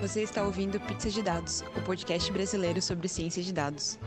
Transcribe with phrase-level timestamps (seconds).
[0.00, 3.98] Você está ouvindo Pizza de Dados, o podcast brasileiro sobre ciência de dados.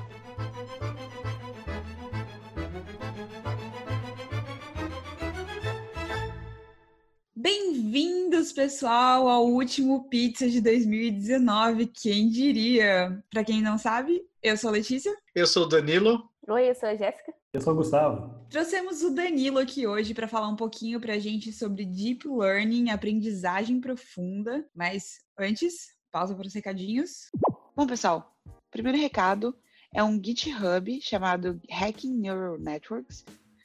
[7.36, 11.86] Bem-vindos, pessoal, ao último Pizza de 2019.
[11.86, 13.24] Quem diria?
[13.30, 15.16] Para quem não sabe, eu sou a Letícia.
[15.36, 16.28] Eu sou o Danilo.
[16.46, 17.34] Oi, eu sou a Jéssica.
[17.54, 18.46] Eu sou o Gustavo.
[18.50, 22.90] Trouxemos o Danilo aqui hoje para falar um pouquinho para a gente sobre Deep Learning,
[22.90, 24.68] aprendizagem profunda.
[24.76, 27.30] Mas antes, pausa para os recadinhos.
[27.74, 28.36] Bom, pessoal,
[28.70, 29.56] primeiro recado
[29.96, 33.24] é um GitHub chamado Hacking Neural Networks,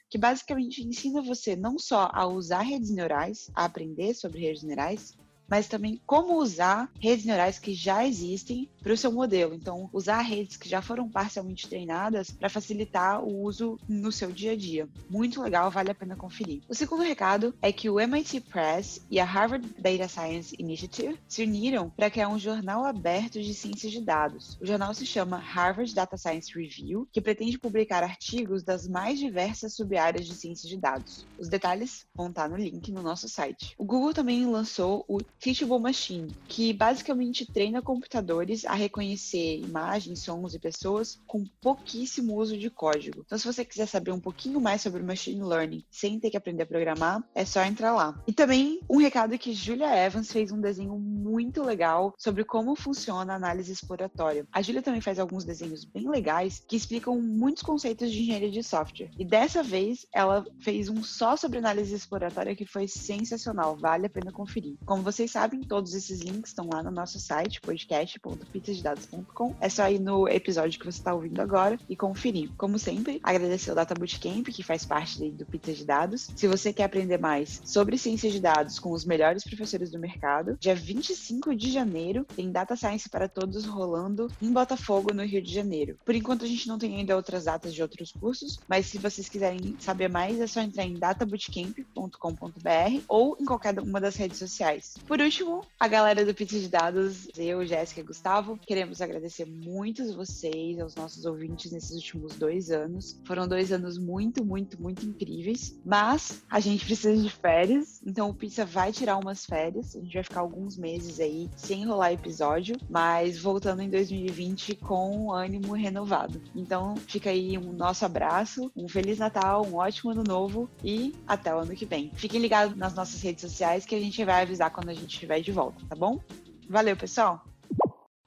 [0.09, 5.17] que basicamente ensina você não só a usar redes neurais, a aprender sobre redes neurais,
[5.49, 9.53] mas também como usar redes neurais que já existem para o seu modelo.
[9.53, 14.53] Então, usar redes que já foram parcialmente treinadas para facilitar o uso no seu dia
[14.53, 14.87] a dia.
[15.09, 16.61] Muito legal, vale a pena conferir.
[16.67, 21.43] O segundo recado é que o MIT Press e a Harvard Data Science Initiative se
[21.43, 24.57] uniram para criar um jornal aberto de ciências de dados.
[24.61, 29.73] O jornal se chama Harvard Data Science Review, que pretende publicar artigos das mais diversas
[29.75, 31.25] sub-áreas de ciências de dados.
[31.37, 33.75] Os detalhes vão estar no link no nosso site.
[33.77, 40.53] O Google também lançou o Teachable Machine, que basicamente treina computadores a reconhecer imagens, sons
[40.53, 43.23] e pessoas com pouquíssimo uso de código.
[43.25, 46.63] Então, se você quiser saber um pouquinho mais sobre machine learning sem ter que aprender
[46.63, 48.21] a programar, é só entrar lá.
[48.27, 53.33] E também um recado que Julia Evans fez um desenho muito legal sobre como funciona
[53.33, 54.45] a análise exploratória.
[54.51, 58.63] A Julia também faz alguns desenhos bem legais que explicam muitos conceitos de engenharia de
[58.63, 59.09] software.
[59.17, 64.09] E dessa vez ela fez um só sobre análise exploratória que foi sensacional, vale a
[64.09, 64.75] pena conferir.
[64.85, 69.55] Como vocês vocês sabem, todos esses links estão lá no nosso site, podcast.pizzasdedados.com.
[69.61, 72.49] É só ir no episódio que você está ouvindo agora e conferir.
[72.57, 76.31] Como sempre, agradecer ao Data Bootcamp, que faz parte do Pizza de Dados.
[76.35, 80.57] Se você quer aprender mais sobre ciência de dados com os melhores professores do mercado,
[80.59, 85.53] dia 25 de janeiro tem Data Science para Todos rolando em Botafogo, no Rio de
[85.53, 85.99] Janeiro.
[86.03, 89.29] Por enquanto, a gente não tem ainda outras datas de outros cursos, mas se vocês
[89.29, 94.95] quiserem saber mais, é só entrar em databootcamp.com.br ou em qualquer uma das redes sociais.
[95.05, 99.43] Por por último, a galera do Pizza de Dados, eu, Jéssica e Gustavo, queremos agradecer
[99.45, 103.19] muito vocês, aos nossos ouvintes nesses últimos dois anos.
[103.25, 105.77] Foram dois anos muito, muito, muito incríveis.
[105.85, 109.93] Mas a gente precisa de férias, então o Pizza vai tirar umas férias.
[109.93, 115.33] A gente vai ficar alguns meses aí sem rolar episódio, mas voltando em 2020 com
[115.33, 116.41] ânimo renovado.
[116.55, 121.53] Então fica aí um nosso abraço, um Feliz Natal, um ótimo ano novo e até
[121.53, 122.09] o ano que vem.
[122.15, 125.41] Fiquem ligados nas nossas redes sociais que a gente vai avisar quando a gente estiver
[125.41, 126.21] de volta, tá bom?
[126.69, 127.43] Valeu, pessoal!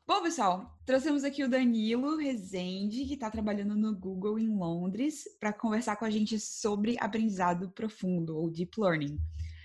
[0.06, 5.52] Bom, pessoal, trouxemos aqui o Danilo Rezende, que está trabalhando no Google em Londres, para
[5.52, 9.16] conversar com a gente sobre aprendizado profundo, ou Deep Learning.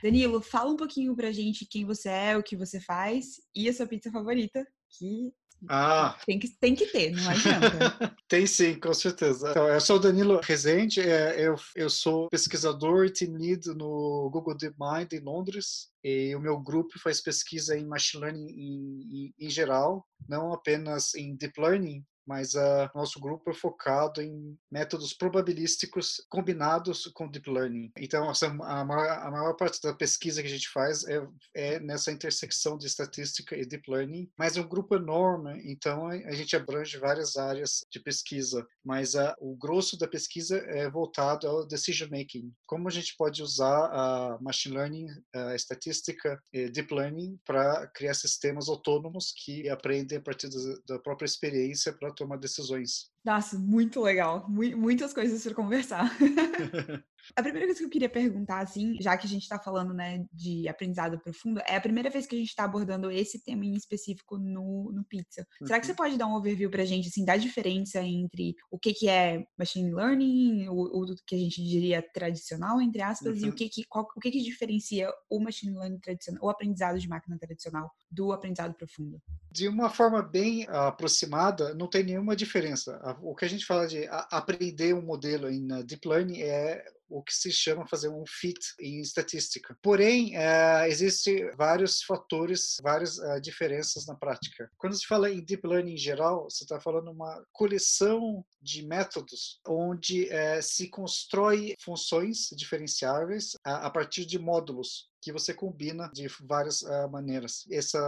[0.01, 3.67] Danilo, fala um pouquinho para a gente quem você é, o que você faz e
[3.67, 4.65] a sua pizza favorita,
[4.97, 5.33] que
[5.67, 6.17] ah.
[6.25, 8.15] Tem que, tem que ter, não adianta.
[8.27, 9.49] tem sim, com certeza.
[9.49, 14.29] Então, eu sou o Danilo Rezende, é, eu, eu sou pesquisador e team lead no
[14.31, 15.89] Google DeepMind em Londres.
[16.03, 21.15] E o meu grupo faz pesquisa em machine learning em, em, em geral, não apenas
[21.15, 27.49] em deep learning, mas uh, nosso grupo é focado em métodos probabilísticos combinados com deep
[27.49, 27.91] learning.
[27.97, 31.79] Então, essa, a, maior, a maior parte da pesquisa que a gente faz é, é,
[31.79, 36.55] nessa intersecção de estatística e deep learning, mas é um grupo enorme, então a, gente
[36.55, 42.09] abrange várias áreas de pesquisa, mas uh, o grosso da pesquisa é voltado ao decision
[42.11, 42.51] making.
[42.65, 48.13] Como a gente pode usar a machine learning, a estatística e deep learning para criar
[48.13, 53.11] sistemas autônomos que aprendem a partir da, da própria experiência para tomar decisões.
[53.23, 54.45] Nossa, muito legal.
[54.49, 56.11] Muitas coisas para conversar.
[57.35, 60.25] a primeira coisa que eu queria perguntar, assim, já que a gente está falando, né,
[60.31, 63.75] de aprendizado profundo, é a primeira vez que a gente está abordando esse tema em
[63.75, 65.45] específico no, no Pizza.
[65.61, 65.67] Uhum.
[65.67, 65.97] Será que você uhum.
[65.97, 69.45] pode dar um overview para a gente, assim, da diferença entre o que, que é
[69.57, 73.39] machine learning, o, o que a gente diria tradicional, entre aspas, uhum.
[73.39, 73.55] e o uhum.
[73.55, 77.37] que que, qual, o que que diferencia o machine learning tradicional, o aprendizado de máquina
[77.37, 79.21] tradicional do aprendizado profundo?
[79.51, 84.07] De uma forma bem aproximada, não tem nenhuma diferença o que a gente fala de
[84.09, 88.99] aprender um modelo em deep learning é o que se chama fazer um fit em
[89.01, 89.77] estatística.
[89.81, 94.69] Porém, uh, existem vários fatores, várias uh, diferenças na prática.
[94.77, 99.59] Quando se fala em deep learning em geral, você está falando uma coleção de métodos
[99.67, 106.25] onde uh, se constrói funções diferenciáveis a, a partir de módulos que você combina de
[106.41, 107.65] várias uh, maneiras.
[107.69, 107.99] Essa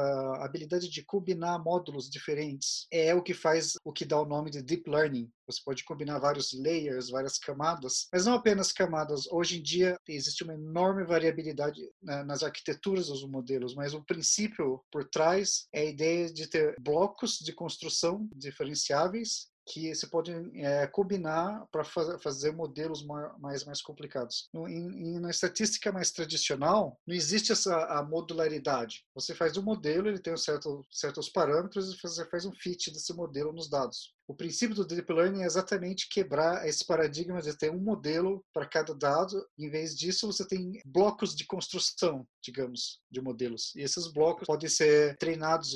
[0.42, 4.62] habilidade de combinar módulos diferentes é o que faz o que dá o nome de
[4.62, 5.30] deep learning.
[5.45, 9.27] Você pode combinar vários layers, várias camadas, mas não apenas camadas.
[9.27, 14.81] Hoje em dia existe uma enorme variabilidade né, nas arquiteturas dos modelos, mas o princípio
[14.89, 20.88] por trás é a ideia de ter blocos de construção diferenciáveis que se pode é,
[20.88, 23.06] combinar para fazer modelos
[23.39, 24.50] mais mais complicados.
[24.54, 29.06] No, em, na estatística mais tradicional, não existe essa a modularidade.
[29.13, 32.92] Você faz um modelo, ele tem um certo, certos parâmetros e você faz um fit
[32.92, 34.13] desse modelo nos dados.
[34.30, 38.68] O princípio do deep learning é exatamente quebrar esse paradigma de ter um modelo para
[38.68, 39.44] cada dado.
[39.58, 43.74] Em vez disso, você tem blocos de construção, digamos, de modelos.
[43.76, 45.74] E esses blocos podem ser treinados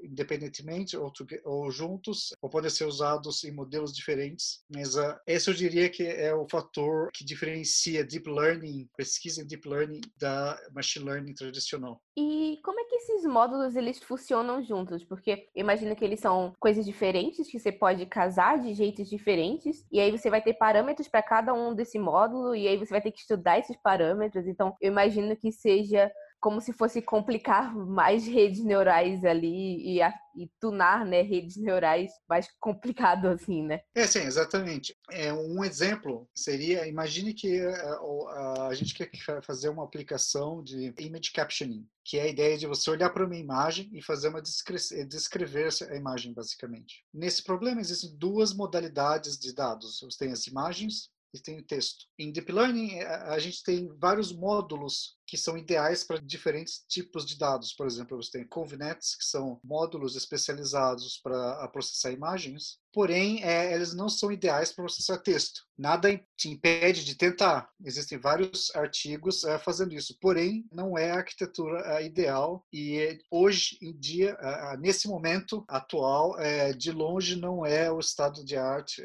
[0.00, 1.12] independentemente ou,
[1.44, 4.62] ou juntos, ou podem ser usados em modelos diferentes.
[4.72, 9.46] Mas uh, esse eu diria que é o fator que diferencia deep learning, pesquisa em
[9.46, 12.00] deep learning, da machine learning tradicional.
[12.20, 15.04] E como é que esses módulos eles funcionam juntos?
[15.04, 20.00] Porque imagino que eles são coisas diferentes que você pode casar de jeitos diferentes, e
[20.00, 23.12] aí você vai ter parâmetros para cada um desse módulo, e aí você vai ter
[23.12, 24.48] que estudar esses parâmetros.
[24.48, 30.12] Então, eu imagino que seja como se fosse complicar mais redes neurais ali e, a,
[30.36, 33.80] e tunar né, redes neurais mais complicado assim, né?
[33.94, 34.96] É, sim, exatamente.
[35.10, 37.98] É, um exemplo seria, imagine que a, eh,
[38.30, 39.10] a, a gente quer
[39.42, 43.36] fazer uma aplicação de image captioning, que é a ideia de você olhar para uma
[43.36, 47.04] imagem e fazer uma descre descrever a imagem, basicamente.
[47.12, 50.00] Nesse problema existem duas modalidades de dados.
[50.00, 52.06] Você tem as imagens e tem o texto.
[52.18, 57.38] Em Deep Learning, a gente tem vários módulos que são ideais para diferentes tipos de
[57.38, 57.74] dados.
[57.74, 63.94] Por exemplo, você tem ConvNets, que são módulos especializados para processar imagens, porém, é, eles
[63.94, 65.60] não são ideais para processar texto.
[65.76, 67.70] Nada te impede de tentar.
[67.84, 73.78] Existem vários artigos é, fazendo isso, porém, não é a arquitetura é, ideal e hoje
[73.82, 74.36] em dia,
[74.80, 76.36] nesse momento atual,
[76.76, 79.02] de longe não é o estado de arte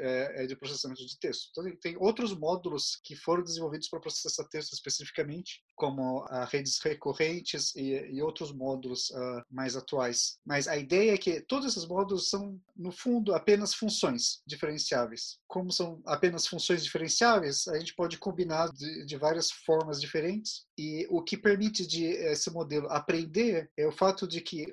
[0.47, 1.49] de processamento de texto.
[1.51, 7.75] Então, tem outros módulos que foram desenvolvidos para processar texto especificamente, como uh, redes recorrentes
[7.75, 10.37] e, e outros módulos uh, mais atuais.
[10.45, 15.39] Mas a ideia é que todos esses módulos são, no fundo, apenas funções diferenciáveis.
[15.47, 20.65] Como são apenas funções diferenciáveis, a gente pode combinar de, de várias formas diferentes.
[20.77, 24.65] E o que permite de esse modelo aprender é o fato de que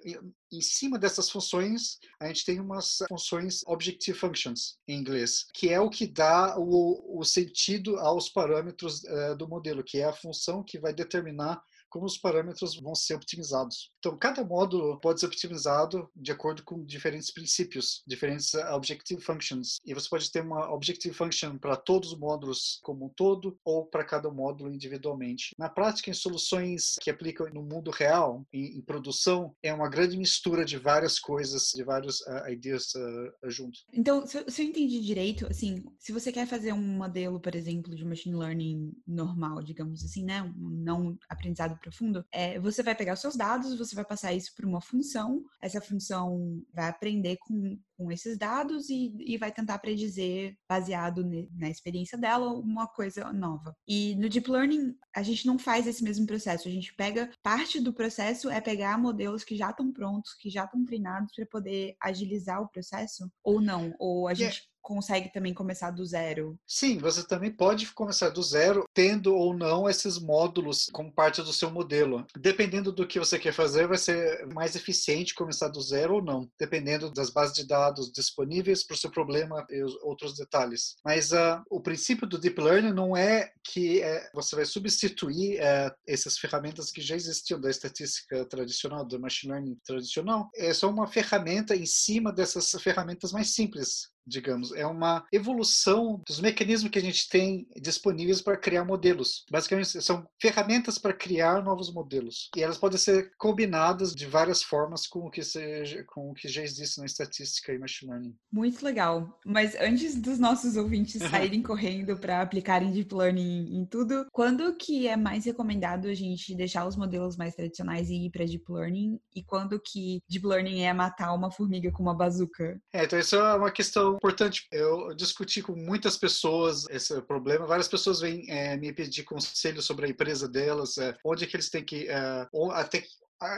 [0.53, 5.81] em cima dessas funções, a gente tem umas funções Objective Functions, em inglês, que é
[5.81, 10.63] o que dá o, o sentido aos parâmetros uh, do modelo, que é a função
[10.63, 13.91] que vai determinar como os parâmetros vão ser optimizados.
[14.01, 19.79] Então, cada módulo pode ser optimizado de acordo com diferentes princípios, diferentes uh, objective functions.
[19.85, 23.85] E você pode ter uma objective function para todos os módulos como um todo ou
[23.85, 25.55] para cada módulo individualmente.
[25.59, 30.17] Na prática, em soluções que aplicam no mundo real, em, em produção, é uma grande
[30.17, 33.81] mistura de várias coisas, de vários uh, ideias uh, junto.
[33.93, 37.55] Então, se eu, se eu entendi direito, assim, se você quer fazer um modelo, por
[37.55, 42.95] exemplo, de machine learning normal, digamos assim, né, um não aprendizado profundo, é, você vai
[42.95, 47.37] pegar os seus dados, você vai passar isso para uma função, essa função vai aprender
[47.39, 53.33] com, com esses dados e, e vai tentar predizer, baseado na experiência dela, uma coisa
[53.33, 53.75] nova.
[53.87, 57.81] E no Deep Learning, a gente não faz esse mesmo processo, a gente pega, parte
[57.81, 61.97] do processo é pegar modelos que já estão prontos, que já estão treinados para poder
[62.01, 66.59] agilizar o processo, ou não, ou a gente consegue também começar do zero?
[66.67, 71.53] Sim, você também pode começar do zero, tendo ou não esses módulos como parte do
[71.53, 72.27] seu modelo.
[72.39, 76.49] Dependendo do que você quer fazer, vai ser mais eficiente começar do zero ou não,
[76.59, 80.97] dependendo das bases de dados disponíveis para o seu problema e os outros detalhes.
[81.05, 85.95] Mas uh, o princípio do deep learning não é que uh, você vai substituir uh,
[86.07, 90.49] essas ferramentas que já existiam da estatística tradicional, do machine learning tradicional.
[90.55, 96.41] É só uma ferramenta em cima dessas ferramentas mais simples digamos, é uma evolução dos
[96.41, 99.45] mecanismos que a gente tem disponíveis para criar modelos.
[99.51, 102.49] Basicamente, são ferramentas para criar novos modelos.
[102.57, 106.49] E elas podem ser combinadas de várias formas com o que, seja, com o que
[106.49, 108.37] já existe na estatística e machine learning.
[108.53, 109.39] Muito legal.
[109.45, 115.09] Mas antes dos nossos ouvintes saírem correndo para aplicarem deep learning em tudo, quando que
[115.09, 119.19] é mais recomendado a gente deixar os modelos mais tradicionais e ir para deep learning?
[119.35, 122.81] E quando que deep learning é matar uma formiga com uma bazuca?
[122.93, 124.67] É, então isso é uma questão importante.
[124.71, 127.67] Eu discuti com muitas pessoas esse problema.
[127.67, 131.57] Várias pessoas vêm é, me pedir conselho sobre a empresa delas, é, onde é que
[131.57, 133.03] eles têm que, é, até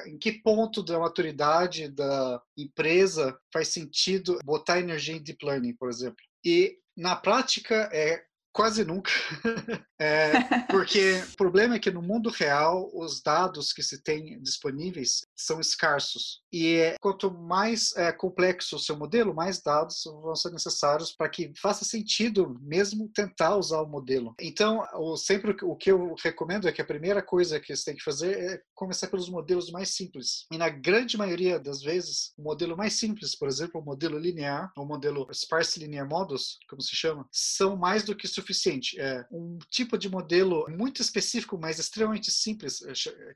[0.07, 5.91] em que ponto da maturidade da empresa faz sentido botar energia em deep learning, por
[5.91, 6.25] exemplo.
[6.45, 9.11] E na prática é Quase nunca.
[10.03, 10.33] é,
[10.69, 15.61] porque o problema é que no mundo real, os dados que se tem disponíveis são
[15.61, 16.43] escassos.
[16.53, 21.53] E quanto mais é, complexo o seu modelo, mais dados vão ser necessários para que
[21.57, 24.35] faça sentido mesmo tentar usar o modelo.
[24.41, 24.83] Então,
[25.17, 28.39] sempre o que eu recomendo é que a primeira coisa que você tem que fazer
[28.39, 30.47] é começar pelos modelos mais simples.
[30.51, 34.73] E na grande maioria das vezes, o modelo mais simples, por exemplo, o modelo linear,
[34.77, 39.01] o modelo Sparse Linear Models, como se chama, são mais do que suficiente.
[39.01, 42.93] É um tipo de modelo muito específico, mas extremamente simples, é,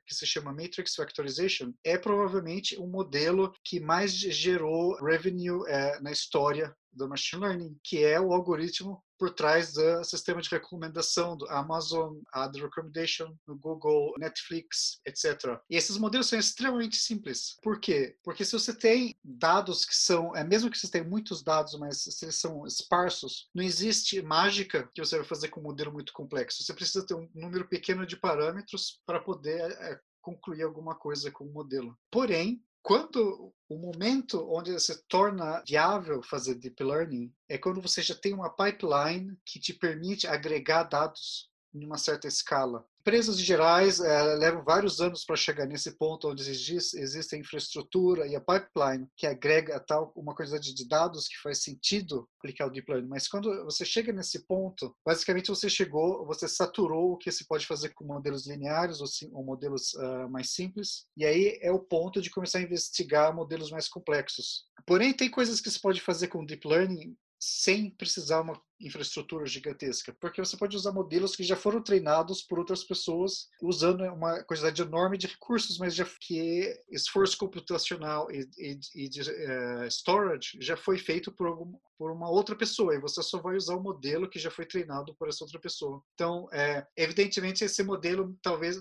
[0.06, 6.10] que se chama Matrix Factorization, é provavelmente um modelo que mais gerou revenue é, na
[6.10, 11.48] história do machine learning, que é o algoritmo por trás do sistema de recomendação do
[11.48, 15.58] Amazon, a The Recommendation, do Google, Netflix, etc.
[15.70, 17.56] E esses modelos são extremamente simples.
[17.62, 18.16] Por quê?
[18.22, 22.02] Porque se você tem dados que são, é mesmo que você tenha muitos dados, mas
[22.02, 26.12] se eles são esparsos, não existe mágica que você vai fazer com um modelo muito
[26.12, 26.62] complexo.
[26.62, 31.44] Você precisa ter um número pequeno de parâmetros para poder é, concluir alguma coisa com
[31.44, 31.96] o modelo.
[32.10, 38.14] Porém, quando o momento onde se torna viável fazer deep learning é quando você já
[38.14, 44.34] tem uma pipeline que te permite agregar dados em uma certa escala empresas gerais é,
[44.34, 49.06] levam vários anos para chegar nesse ponto onde existe, existe a infraestrutura e a pipeline
[49.16, 53.08] que agrega tal uma quantidade de dados que faz sentido aplicar o deep learning.
[53.08, 57.64] Mas quando você chega nesse ponto, basicamente você chegou, você saturou o que se pode
[57.64, 61.06] fazer com modelos lineares ou, sim, ou modelos uh, mais simples.
[61.16, 64.64] E aí é o ponto de começar a investigar modelos mais complexos.
[64.84, 70.14] Porém, tem coisas que se pode fazer com deep learning sem precisar uma infraestrutura gigantesca,
[70.20, 74.82] porque você pode usar modelos que já foram treinados por outras pessoas usando uma quantidade
[74.82, 80.76] enorme de recursos, mas já que esforço computacional e, e, e de uh, storage já
[80.76, 84.28] foi feito por, algum, por uma outra pessoa e você só vai usar o modelo
[84.28, 86.02] que já foi treinado por essa outra pessoa.
[86.14, 88.80] Então, é, evidentemente, esse modelo talvez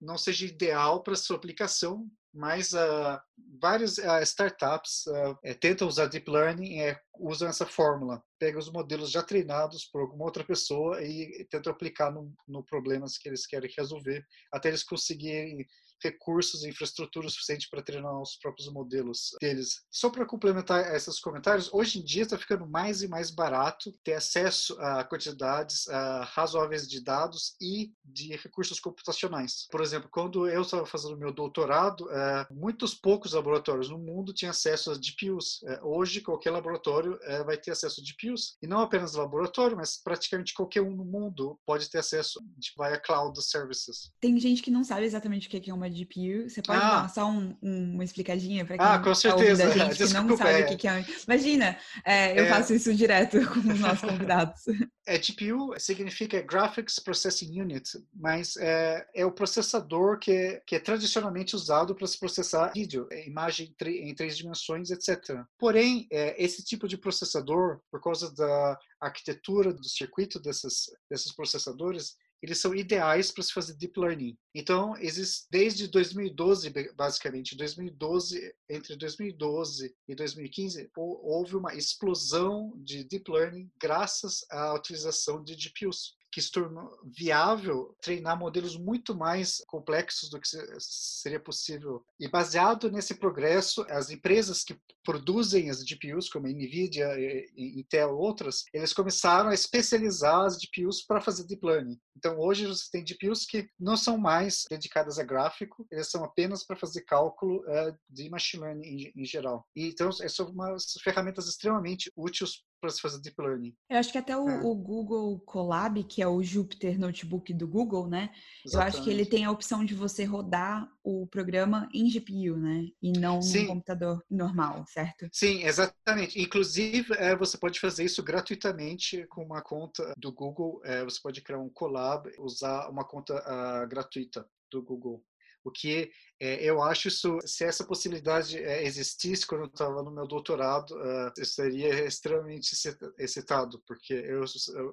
[0.00, 3.18] não seja ideal para sua aplicação, mas uh,
[3.58, 8.22] várias uh, startups uh, tentam usar deep learning e usam essa fórmula.
[8.38, 13.16] Pegam os modelos já treinados por alguma outra pessoa e tentam aplicar no, no problemas
[13.16, 15.66] que eles querem resolver, até eles conseguirem
[16.02, 19.82] recursos e infraestrutura suficiente para treinar os próprios modelos deles.
[19.90, 24.14] Só para complementar esses comentários, hoje em dia está ficando mais e mais barato ter
[24.14, 25.86] acesso a quantidades
[26.32, 29.66] razoáveis de dados e de recursos computacionais.
[29.70, 34.50] Por exemplo, quando eu estava fazendo meu doutorado, uh, muitos poucos laboratórios no mundo tinham
[34.50, 35.62] acesso a GPUs.
[35.62, 38.25] Uh, é, hoje, qualquer laboratório é, vai ter acesso a GPUs.
[38.62, 42.40] E não apenas laboratório, mas praticamente qualquer um no mundo pode ter acesso
[42.78, 44.12] via cloud services.
[44.20, 46.48] Tem gente que não sabe exatamente o que é uma GPU.
[46.48, 47.02] Você pode ah.
[47.02, 49.62] dar só um, um, uma explicadinha para quem ah, com certeza.
[49.62, 50.74] Tá a gente Desculpa, que não sabe é...
[50.74, 51.06] o que é.
[51.26, 52.48] Imagina, é, eu é...
[52.48, 54.62] faço isso direto com os nossos convidados.
[55.06, 61.54] É, GPU significa Graphics Processing Unit, mas é, é o processador que, que é tradicionalmente
[61.54, 65.44] usado para se processar vídeo, é, imagem em três dimensões, etc.
[65.56, 72.16] Porém, é, esse tipo de processador, por causa da arquitetura do circuito desses, desses processadores,
[72.42, 74.36] eles são ideais para se fazer deep learning.
[74.54, 83.30] Então, existe desde 2012, basicamente, 2012, entre 2012 e 2015, houve uma explosão de deep
[83.30, 90.28] learning graças à utilização de GPUs que se tornou viável treinar modelos muito mais complexos
[90.28, 90.46] do que
[90.78, 92.04] seria possível.
[92.20, 97.08] E baseado nesse progresso, as empresas que produzem as GPUs, como a NVIDIA,
[97.56, 101.98] Intel outras, eles começaram a especializar as GPUs para fazer deep learning.
[102.14, 106.66] Então, hoje você tem GPUs que não são mais dedicadas a gráfico, eles são apenas
[106.66, 109.66] para fazer cálculo uh, de machine learning em, em geral.
[109.74, 113.74] E, então, são umas ferramentas extremamente úteis para se fazer deep learning.
[113.90, 114.60] Eu acho que até o, é.
[114.62, 118.30] o, Google Colab, que é o Jupyter Notebook do Google, né?
[118.64, 118.74] Exatamente.
[118.74, 122.86] Eu acho que ele tem a opção de você rodar o programa em GPU, né?
[123.02, 123.62] E não Sim.
[123.62, 125.28] no computador normal, certo?
[125.32, 126.40] Sim, exatamente.
[126.40, 130.80] Inclusive, é, você pode fazer isso gratuitamente com uma conta do Google.
[130.84, 135.24] É, você pode criar um Colab, usar uma conta uh, gratuita do Google.
[135.66, 140.12] O que é, eu acho isso, se essa possibilidade é, existisse quando eu estava no
[140.12, 142.70] meu doutorado, uh, eu seria extremamente
[143.18, 144.44] excitado, porque eu,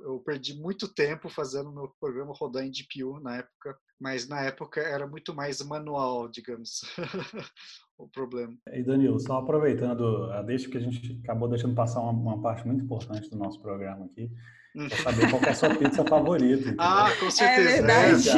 [0.03, 4.81] eu, perdi muito tempo fazendo meu programa rodar em GPU na época, mas na época
[4.81, 6.81] era muito mais manual, digamos.
[7.95, 8.57] o problema.
[8.71, 12.65] E Danilo, só aproveitando a deixa que a gente acabou deixando passar uma, uma parte
[12.65, 14.31] muito importante do nosso programa aqui,
[14.73, 16.73] Quer saber qual é a sua pizza favorita.
[16.79, 17.69] Ah, com É certeza.
[17.69, 18.29] verdade.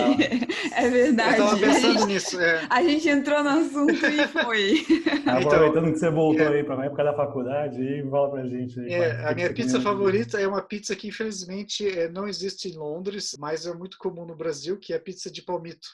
[0.73, 1.37] É, É verdade.
[1.39, 2.39] eu tava A pensando gente, nisso.
[2.41, 2.67] é.
[2.69, 4.85] a gente entrou no assunto e foi.
[5.25, 6.57] Aproveitando que você voltou é.
[6.57, 8.79] aí para a época da faculdade, e fala pra gente.
[8.79, 12.67] aí, É, qual a minha pizza favorita é uma pizza que infelizmente é, não existe
[12.69, 15.87] em Londres, mas é muito comum no Brasil, que é a pizza de palmito.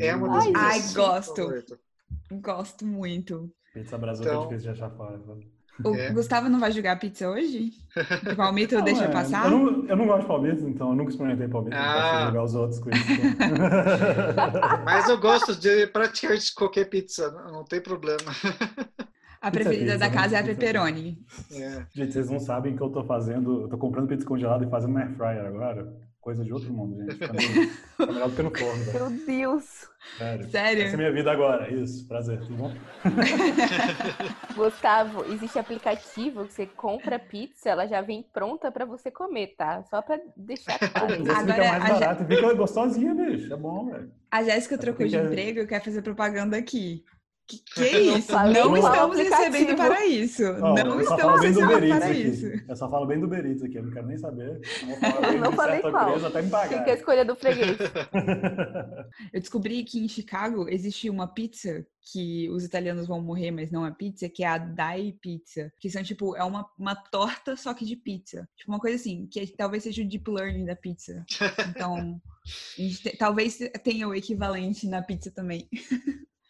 [0.00, 1.36] É uma das Ai, minhas Ai, gosto.
[1.36, 1.78] favoritas.
[2.32, 3.50] Gosto muito.
[3.72, 5.18] Pizza brazuca Então- é difícil de achar fora.
[5.26, 5.55] sabe?
[5.84, 6.10] O É.
[6.10, 7.72] Gustavo não vai jogar pizza hoje?
[8.32, 9.44] O palmito Não, deixa é, passar?
[9.44, 11.76] Eu não, eu não gosto de palmito, então eu nunca experimentei palmito.
[11.76, 12.10] Ah.
[12.12, 13.06] posso jogar os outros com isso.
[14.84, 18.18] Mas eu gosto de praticamente qualquer pizza, não tem problema.
[19.40, 20.14] A preferida pizza, da né?
[20.14, 21.18] casa é a pepperoni.
[21.52, 21.86] É.
[21.94, 23.62] gente, vocês não sabem que eu tô fazendo.
[23.62, 25.94] Eu tô comprando pizza congelada e fazendo na air fryer agora.
[26.26, 27.14] Coisa de outro mundo, gente.
[27.96, 29.10] Fica melhor do que no forno, velho.
[29.10, 29.88] Meu Deus.
[30.18, 30.50] Sério.
[30.50, 30.82] Sério?
[30.82, 31.72] Essa é a minha vida agora.
[31.72, 32.74] Isso, prazer, tudo bom?
[34.56, 39.84] Gustavo, existe aplicativo que você compra pizza, ela já vem pronta pra você comer, tá?
[39.84, 41.14] Só pra deixar claro.
[41.14, 43.52] Agora, fica mais a barato e fica gostosinha, bicho.
[43.52, 44.10] É bom, velho.
[44.28, 47.04] A Jéssica trocou de porque- emprego e quer fazer propaganda aqui.
[47.48, 48.32] Que, que é isso?
[48.32, 49.52] Não qual estamos aplicativo.
[49.52, 50.42] recebendo para isso.
[50.42, 52.22] Não estamos recebendo para aqui.
[52.22, 52.46] isso.
[52.68, 54.60] Eu só falo bem do Uber Eats aqui, eu não quero nem saber.
[55.32, 56.08] Eu não falei qual.
[56.08, 56.78] empresa até me pagar.
[56.78, 57.78] Fica a escolha do freguês.
[59.32, 63.84] Eu descobri que em Chicago existe uma pizza que os italianos vão morrer, mas não
[63.86, 65.72] é pizza, que é a Dai Pizza.
[65.80, 68.48] Que são, tipo, é uma, uma torta, só que de pizza.
[68.56, 71.24] Tipo, uma coisa assim, que talvez seja o deep learning da pizza.
[71.68, 72.20] Então,
[72.78, 75.68] a gente te- talvez tenha o equivalente na pizza também.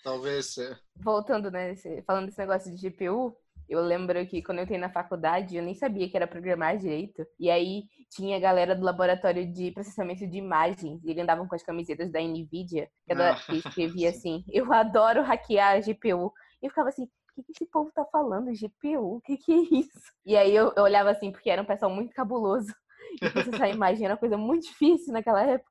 [0.06, 0.56] Talvez.
[0.56, 0.78] É.
[0.94, 1.74] Voltando, né,
[2.06, 3.36] falando desse negócio de GPU,
[3.68, 7.26] eu lembro que quando eu entrei na faculdade, eu nem sabia que era programar direito.
[7.40, 11.56] E aí tinha a galera do laboratório de processamento de imagens, e eles andavam com
[11.56, 16.32] as camisetas da NVIDIA, que Ah, que escrevia assim, eu adoro hackear a GPU.
[16.62, 18.52] E eu ficava assim, o que, que esse povo tá falando?
[18.52, 19.16] GPU?
[19.16, 20.12] O que, que é isso?
[20.24, 22.72] E aí eu, eu olhava assim, porque era um pessoal muito cabuloso.
[23.22, 25.70] E processar a imagem era uma coisa muito difícil naquela época.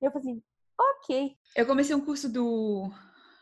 [0.00, 0.42] E eu falei assim,
[0.78, 1.36] ok.
[1.54, 2.90] Eu comecei um curso do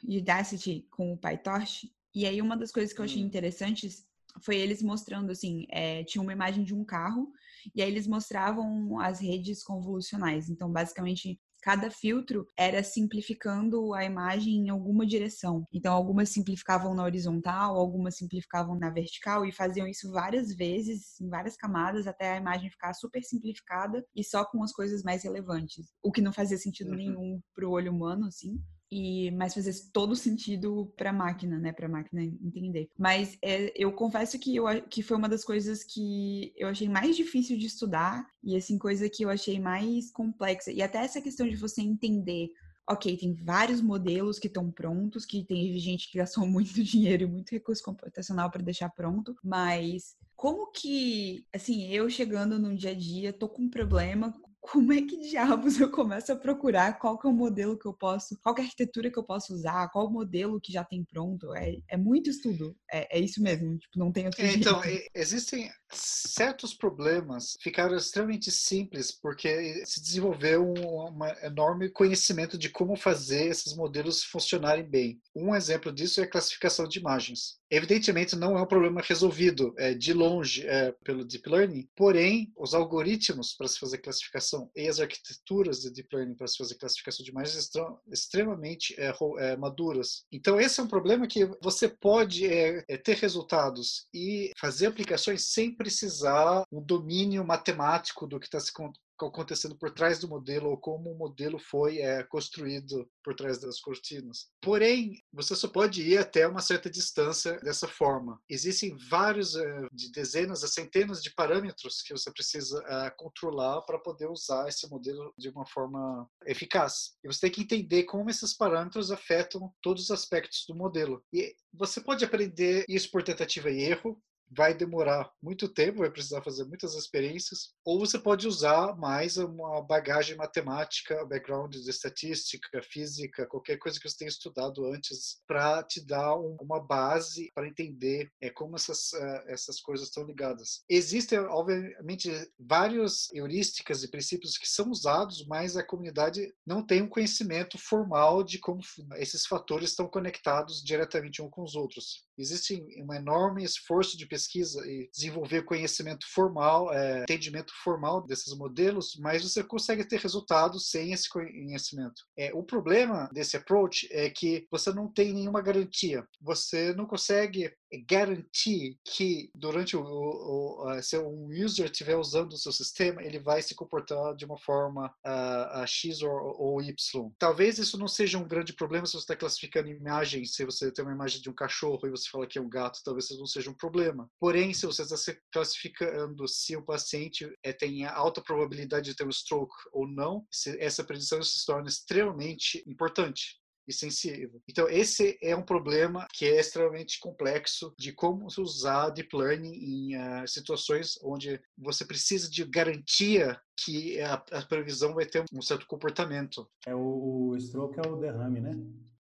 [0.04, 3.26] Udacity com o PyTorch, e aí uma das coisas que eu achei Hum.
[3.26, 4.06] interessantes
[4.44, 7.32] foi eles mostrando, assim, é, tinha uma imagem de um carro,
[7.74, 10.48] e aí eles mostravam as redes convolucionais.
[10.48, 15.64] Então, basicamente, cada filtro era simplificando a imagem em alguma direção.
[15.72, 21.28] Então, algumas simplificavam na horizontal, algumas simplificavam na vertical, e faziam isso várias vezes, em
[21.28, 25.86] várias camadas, até a imagem ficar super simplificada e só com as coisas mais relevantes.
[26.02, 26.94] O que não fazia sentido Uhum.
[26.94, 31.72] nenhum para o olho humano, assim e mas fazia todo sentido para a máquina, né,
[31.72, 32.88] para a máquina entender.
[32.98, 37.16] Mas é, eu confesso que eu que foi uma das coisas que eu achei mais
[37.16, 41.48] difícil de estudar e assim coisa que eu achei mais complexa e até essa questão
[41.48, 42.50] de você entender
[42.90, 47.26] Ok, tem vários modelos que estão prontos, que tem gente que gastou muito dinheiro e
[47.26, 52.94] muito recurso computacional para deixar pronto, mas como que, assim, eu chegando no dia a
[52.94, 57.26] dia, tô com um problema, como é que diabos eu começo a procurar qual que
[57.26, 60.06] é o modelo que eu posso, qual é a arquitetura que eu posso usar, qual
[60.06, 61.54] o modelo que já tem pronto?
[61.54, 64.80] É, é muito estudo, é, é isso mesmo, tipo, não tem outro É, então,
[65.14, 72.96] existem certos problemas ficaram extremamente simples porque se desenvolveu um uma enorme conhecimento de como
[72.96, 75.20] fazer esses modelos funcionarem bem.
[75.34, 77.58] Um exemplo disso é a classificação de imagens.
[77.70, 82.72] Evidentemente, não é um problema resolvido é, de longe é, pelo Deep Learning, porém, os
[82.72, 87.22] algoritmos para se fazer classificação e as arquiteturas de Deep Learning para se fazer classificação
[87.22, 90.24] de imagens estão extremamente é, é, maduras.
[90.32, 95.44] Então, esse é um problema que você pode é, é, ter resultados e fazer aplicações
[95.52, 98.92] sem precisar um domínio matemático do que está se con-
[99.26, 103.80] acontecendo por trás do modelo ou como o modelo foi é, construído por trás das
[103.80, 104.48] cortinas.
[104.60, 108.40] Porém, você só pode ir até uma certa distância dessa forma.
[108.48, 113.98] Existem vários, é, de dezenas a centenas de parâmetros que você precisa é, controlar para
[113.98, 117.16] poder usar esse modelo de uma forma eficaz.
[117.24, 121.22] E você tem que entender como esses parâmetros afetam todos os aspectos do modelo.
[121.32, 126.42] E você pode aprender isso por tentativa e erro, vai demorar muito tempo, vai precisar
[126.42, 133.46] fazer muitas experiências, ou você pode usar mais uma bagagem matemática, background de estatística, física,
[133.46, 138.30] qualquer coisa que você tenha estudado antes, para te dar um, uma base para entender
[138.40, 140.82] é, como essas, uh, essas coisas estão ligadas.
[140.88, 147.08] Existem, obviamente, várias heurísticas e princípios que são usados, mas a comunidade não tem um
[147.08, 148.80] conhecimento formal de como
[149.16, 152.27] esses fatores estão conectados diretamente uns com os outros.
[152.38, 159.16] Existe um enorme esforço de pesquisa e desenvolver conhecimento formal, é, entendimento formal desses modelos,
[159.18, 162.22] mas você consegue ter resultados sem esse conhecimento.
[162.36, 166.26] É, o problema desse approach é que você não tem nenhuma garantia.
[166.40, 167.72] Você não consegue
[168.06, 173.38] garantir que durante o, o, o, se um user estiver usando o seu sistema, ele
[173.38, 177.30] vai se comportar de uma forma uh, uh, X ou, ou, Y.
[177.38, 181.04] Talvez isso não seja um grande problema se você está classificando imagens, se você tem
[181.04, 183.70] uma imagem de um cachorro e você fala que é um gato, talvez não seja
[183.70, 184.28] um problema.
[184.40, 185.16] Porém, se você está
[185.52, 190.46] classificando se o paciente é, tem alta probabilidade de ter um stroke ou não,
[190.78, 194.60] essa predição se torna extremamente importante e sensível.
[194.68, 200.16] Então, esse é um problema que é extremamente complexo de como usar deep learning em
[200.16, 205.86] uh, situações onde você precisa de garantia que a, a, previsão vai ter um certo
[205.86, 206.68] comportamento.
[206.86, 208.72] É o, o stroke é o derrame, né?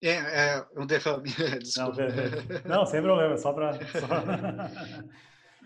[0.01, 1.29] É, é um derrame.
[1.61, 2.01] Desculpa.
[2.65, 3.73] Não, Não, sem problema, só para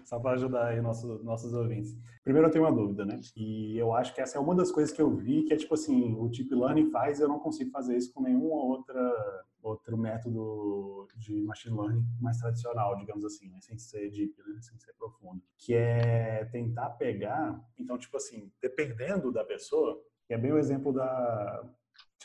[0.05, 0.29] só...
[0.31, 1.95] ajudar aí nossos, nossos ouvintes.
[2.23, 3.19] Primeiro eu tenho uma dúvida, né?
[3.35, 5.73] E eu acho que essa é uma das coisas que eu vi que é tipo
[5.73, 11.07] assim, o Deep Learning faz eu não consigo fazer isso com nenhuma outra outro método
[11.17, 13.57] de machine learning mais tradicional, digamos assim, né?
[13.61, 14.61] sem ser deep, né?
[14.61, 20.37] sem ser profundo, que é tentar pegar, então tipo assim, dependendo da pessoa, que é
[20.37, 21.63] bem o exemplo da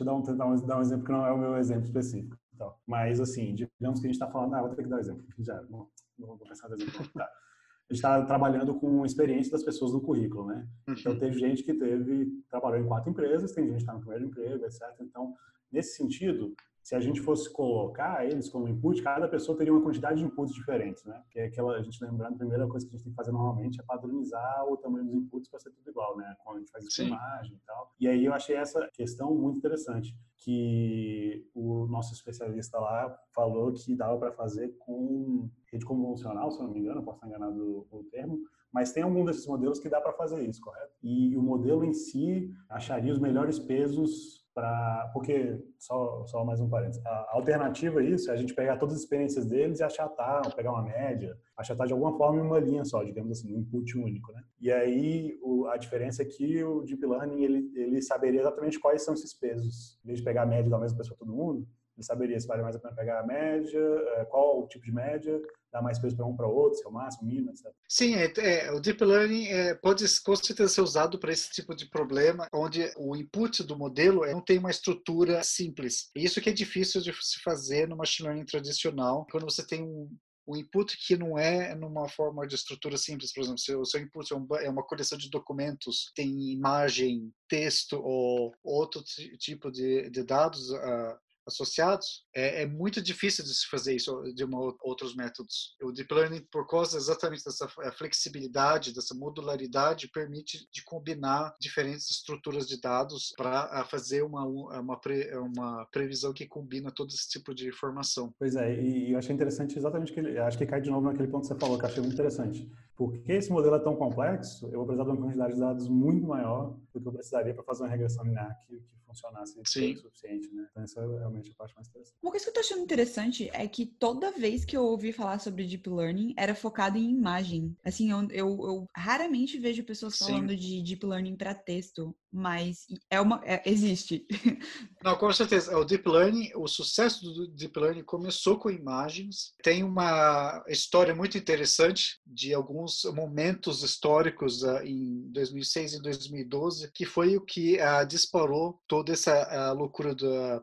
[0.00, 2.36] Deixa eu dar um, tentar dar um exemplo que não é o meu exemplo específico.
[2.54, 4.54] Então, mas, assim, digamos que a gente está falando...
[4.54, 5.24] Ah, vou ter que dar um exemplo.
[5.38, 7.06] Já, não, não vou pensar no exemplo.
[7.12, 10.66] Tá a gente está trabalhando com experiência das pessoas no currículo, né?
[10.88, 14.26] Então, teve gente que teve, trabalhou em quatro empresas, tem gente que está no primeiro
[14.26, 14.80] emprego, etc.
[15.00, 15.34] Então,
[15.72, 16.54] nesse sentido,
[16.90, 20.52] se a gente fosse colocar eles como input, cada pessoa teria uma quantidade de inputs
[20.52, 21.22] diferentes, né?
[21.30, 23.30] Que é aquela, a gente lembrando, a primeira coisa que a gente tem que fazer
[23.30, 26.34] normalmente é padronizar o tamanho dos inputs para ser tudo igual, né?
[26.42, 27.94] Quando a gente faz imagem e tal.
[28.00, 33.94] E aí eu achei essa questão muito interessante, que o nosso especialista lá falou que
[33.94, 38.04] dava para fazer com rede convencional, se eu não me engano, posso estar enganado o
[38.10, 38.40] termo,
[38.72, 40.92] mas tem algum desses modelos que dá para fazer isso, correto?
[41.00, 46.68] E o modelo em si acharia os melhores pesos para porque só só mais um
[46.68, 50.54] parênteses a alternativa a isso é a gente pegar todas as experiências deles e achatar
[50.54, 53.96] pegar uma média achatar de alguma forma em uma linha só digamos assim um input
[53.96, 54.42] único né?
[54.60, 59.02] E aí o, a diferença é que o deep learning ele ele saberia exatamente quais
[59.02, 59.98] são esses pesos.
[60.04, 61.66] Em vez de pegar a média da mesma pessoa todo mundo
[62.00, 63.80] ele saberia se vale mais a pena pegar a média,
[64.16, 66.88] é, qual o tipo de média, dar mais peso para um para outro, se é
[66.88, 67.70] o máximo, mínimo, etc.
[67.88, 71.74] Sim, é, é, o Deep Learning é, pode com certeza ser usado para esse tipo
[71.74, 76.10] de problema, onde o input do modelo é, não tem uma estrutura simples.
[76.16, 80.10] Isso que é difícil de se fazer no Machine Learning tradicional, quando você tem um,
[80.50, 84.00] o input que não é numa forma de estrutura simples, por exemplo, se o seu
[84.00, 89.02] input é, é uma coleção de documentos, tem imagem, texto ou outro
[89.38, 94.44] tipo de, de dados, uh, associados, é, é, muito difícil de se fazer isso de
[94.44, 95.76] uma, outros métodos.
[95.82, 102.66] O Deep Learning, por causa exatamente dessa flexibilidade, dessa modularidade, permite de combinar diferentes estruturas
[102.66, 107.68] de dados para fazer uma, uma, pre, uma previsão que combina todo esse tipo de
[107.68, 108.32] informação.
[108.38, 111.28] Pois é, e eu achei interessante exatamente que ele, acho que cai de novo naquele
[111.28, 112.70] ponto que você falou, que eu achei muito interessante.
[113.00, 116.26] Porque esse modelo é tão complexo, eu vou precisar de uma quantidade de dados muito
[116.26, 120.52] maior do que eu precisaria para fazer uma regressão linear que, que funcionasse o suficiente,
[120.54, 120.66] né?
[120.70, 122.18] Então, essa é realmente a parte mais interessante.
[122.22, 125.38] Uma coisa que eu tô achando interessante é que toda vez que eu ouvi falar
[125.40, 127.74] sobre Deep Learning, era focado em imagem.
[127.84, 130.24] Assim, eu, eu, eu raramente vejo pessoas Sim.
[130.26, 134.26] falando de Deep Learning para texto, mas é uma, é, existe.
[135.02, 135.76] Não, com certeza.
[135.76, 139.54] O Deep Learning, o sucesso do Deep Learning começou com imagens.
[139.62, 147.04] Tem uma história muito interessante de alguns momentos históricos uh, em 2006 e 2012, que
[147.04, 150.14] foi o que uh, disparou toda essa uh, loucura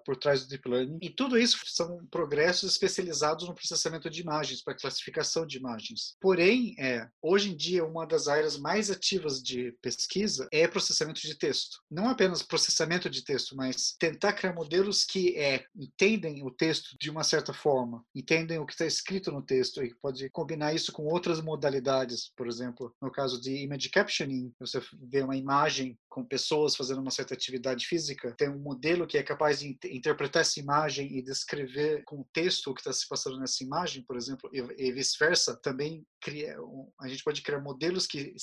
[0.06, 0.98] por trás do Deep Learning.
[1.02, 6.16] E tudo isso são progressos especializados no processamento de imagens, para classificação de imagens.
[6.20, 11.36] Porém, é, hoje em dia, uma das áreas mais ativas de pesquisa é processamento de
[11.36, 11.78] texto.
[11.90, 17.10] Não apenas processamento de texto, mas tentar criar modelos que é, entendem o texto de
[17.10, 21.06] uma certa forma, entendem o que está escrito no texto e pode combinar isso com
[21.06, 22.17] outras modalidades.
[22.36, 27.12] Por exemplo, no caso de image captioning, você vê uma imagem com pessoas fazendo uma
[27.12, 32.04] certa atividade física, tem um modelo que é capaz de interpretar essa imagem e descrever
[32.06, 36.58] com texto o que está se passando nessa imagem, por exemplo, e, vice-versa, também criar,
[37.00, 38.34] a gente pode criar modelos que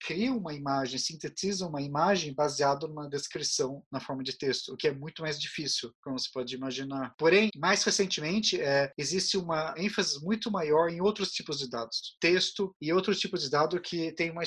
[0.00, 4.86] criam uma imagem, sintetizam uma imagem baseado numa descrição na forma de texto, o que
[4.86, 7.12] é muito mais difícil, como você pode imaginar.
[7.18, 12.72] Porém, mais recentemente, é, existe uma ênfase muito maior em outros tipos de dados, texto
[12.80, 14.42] e outros tipos de dado que tem uma,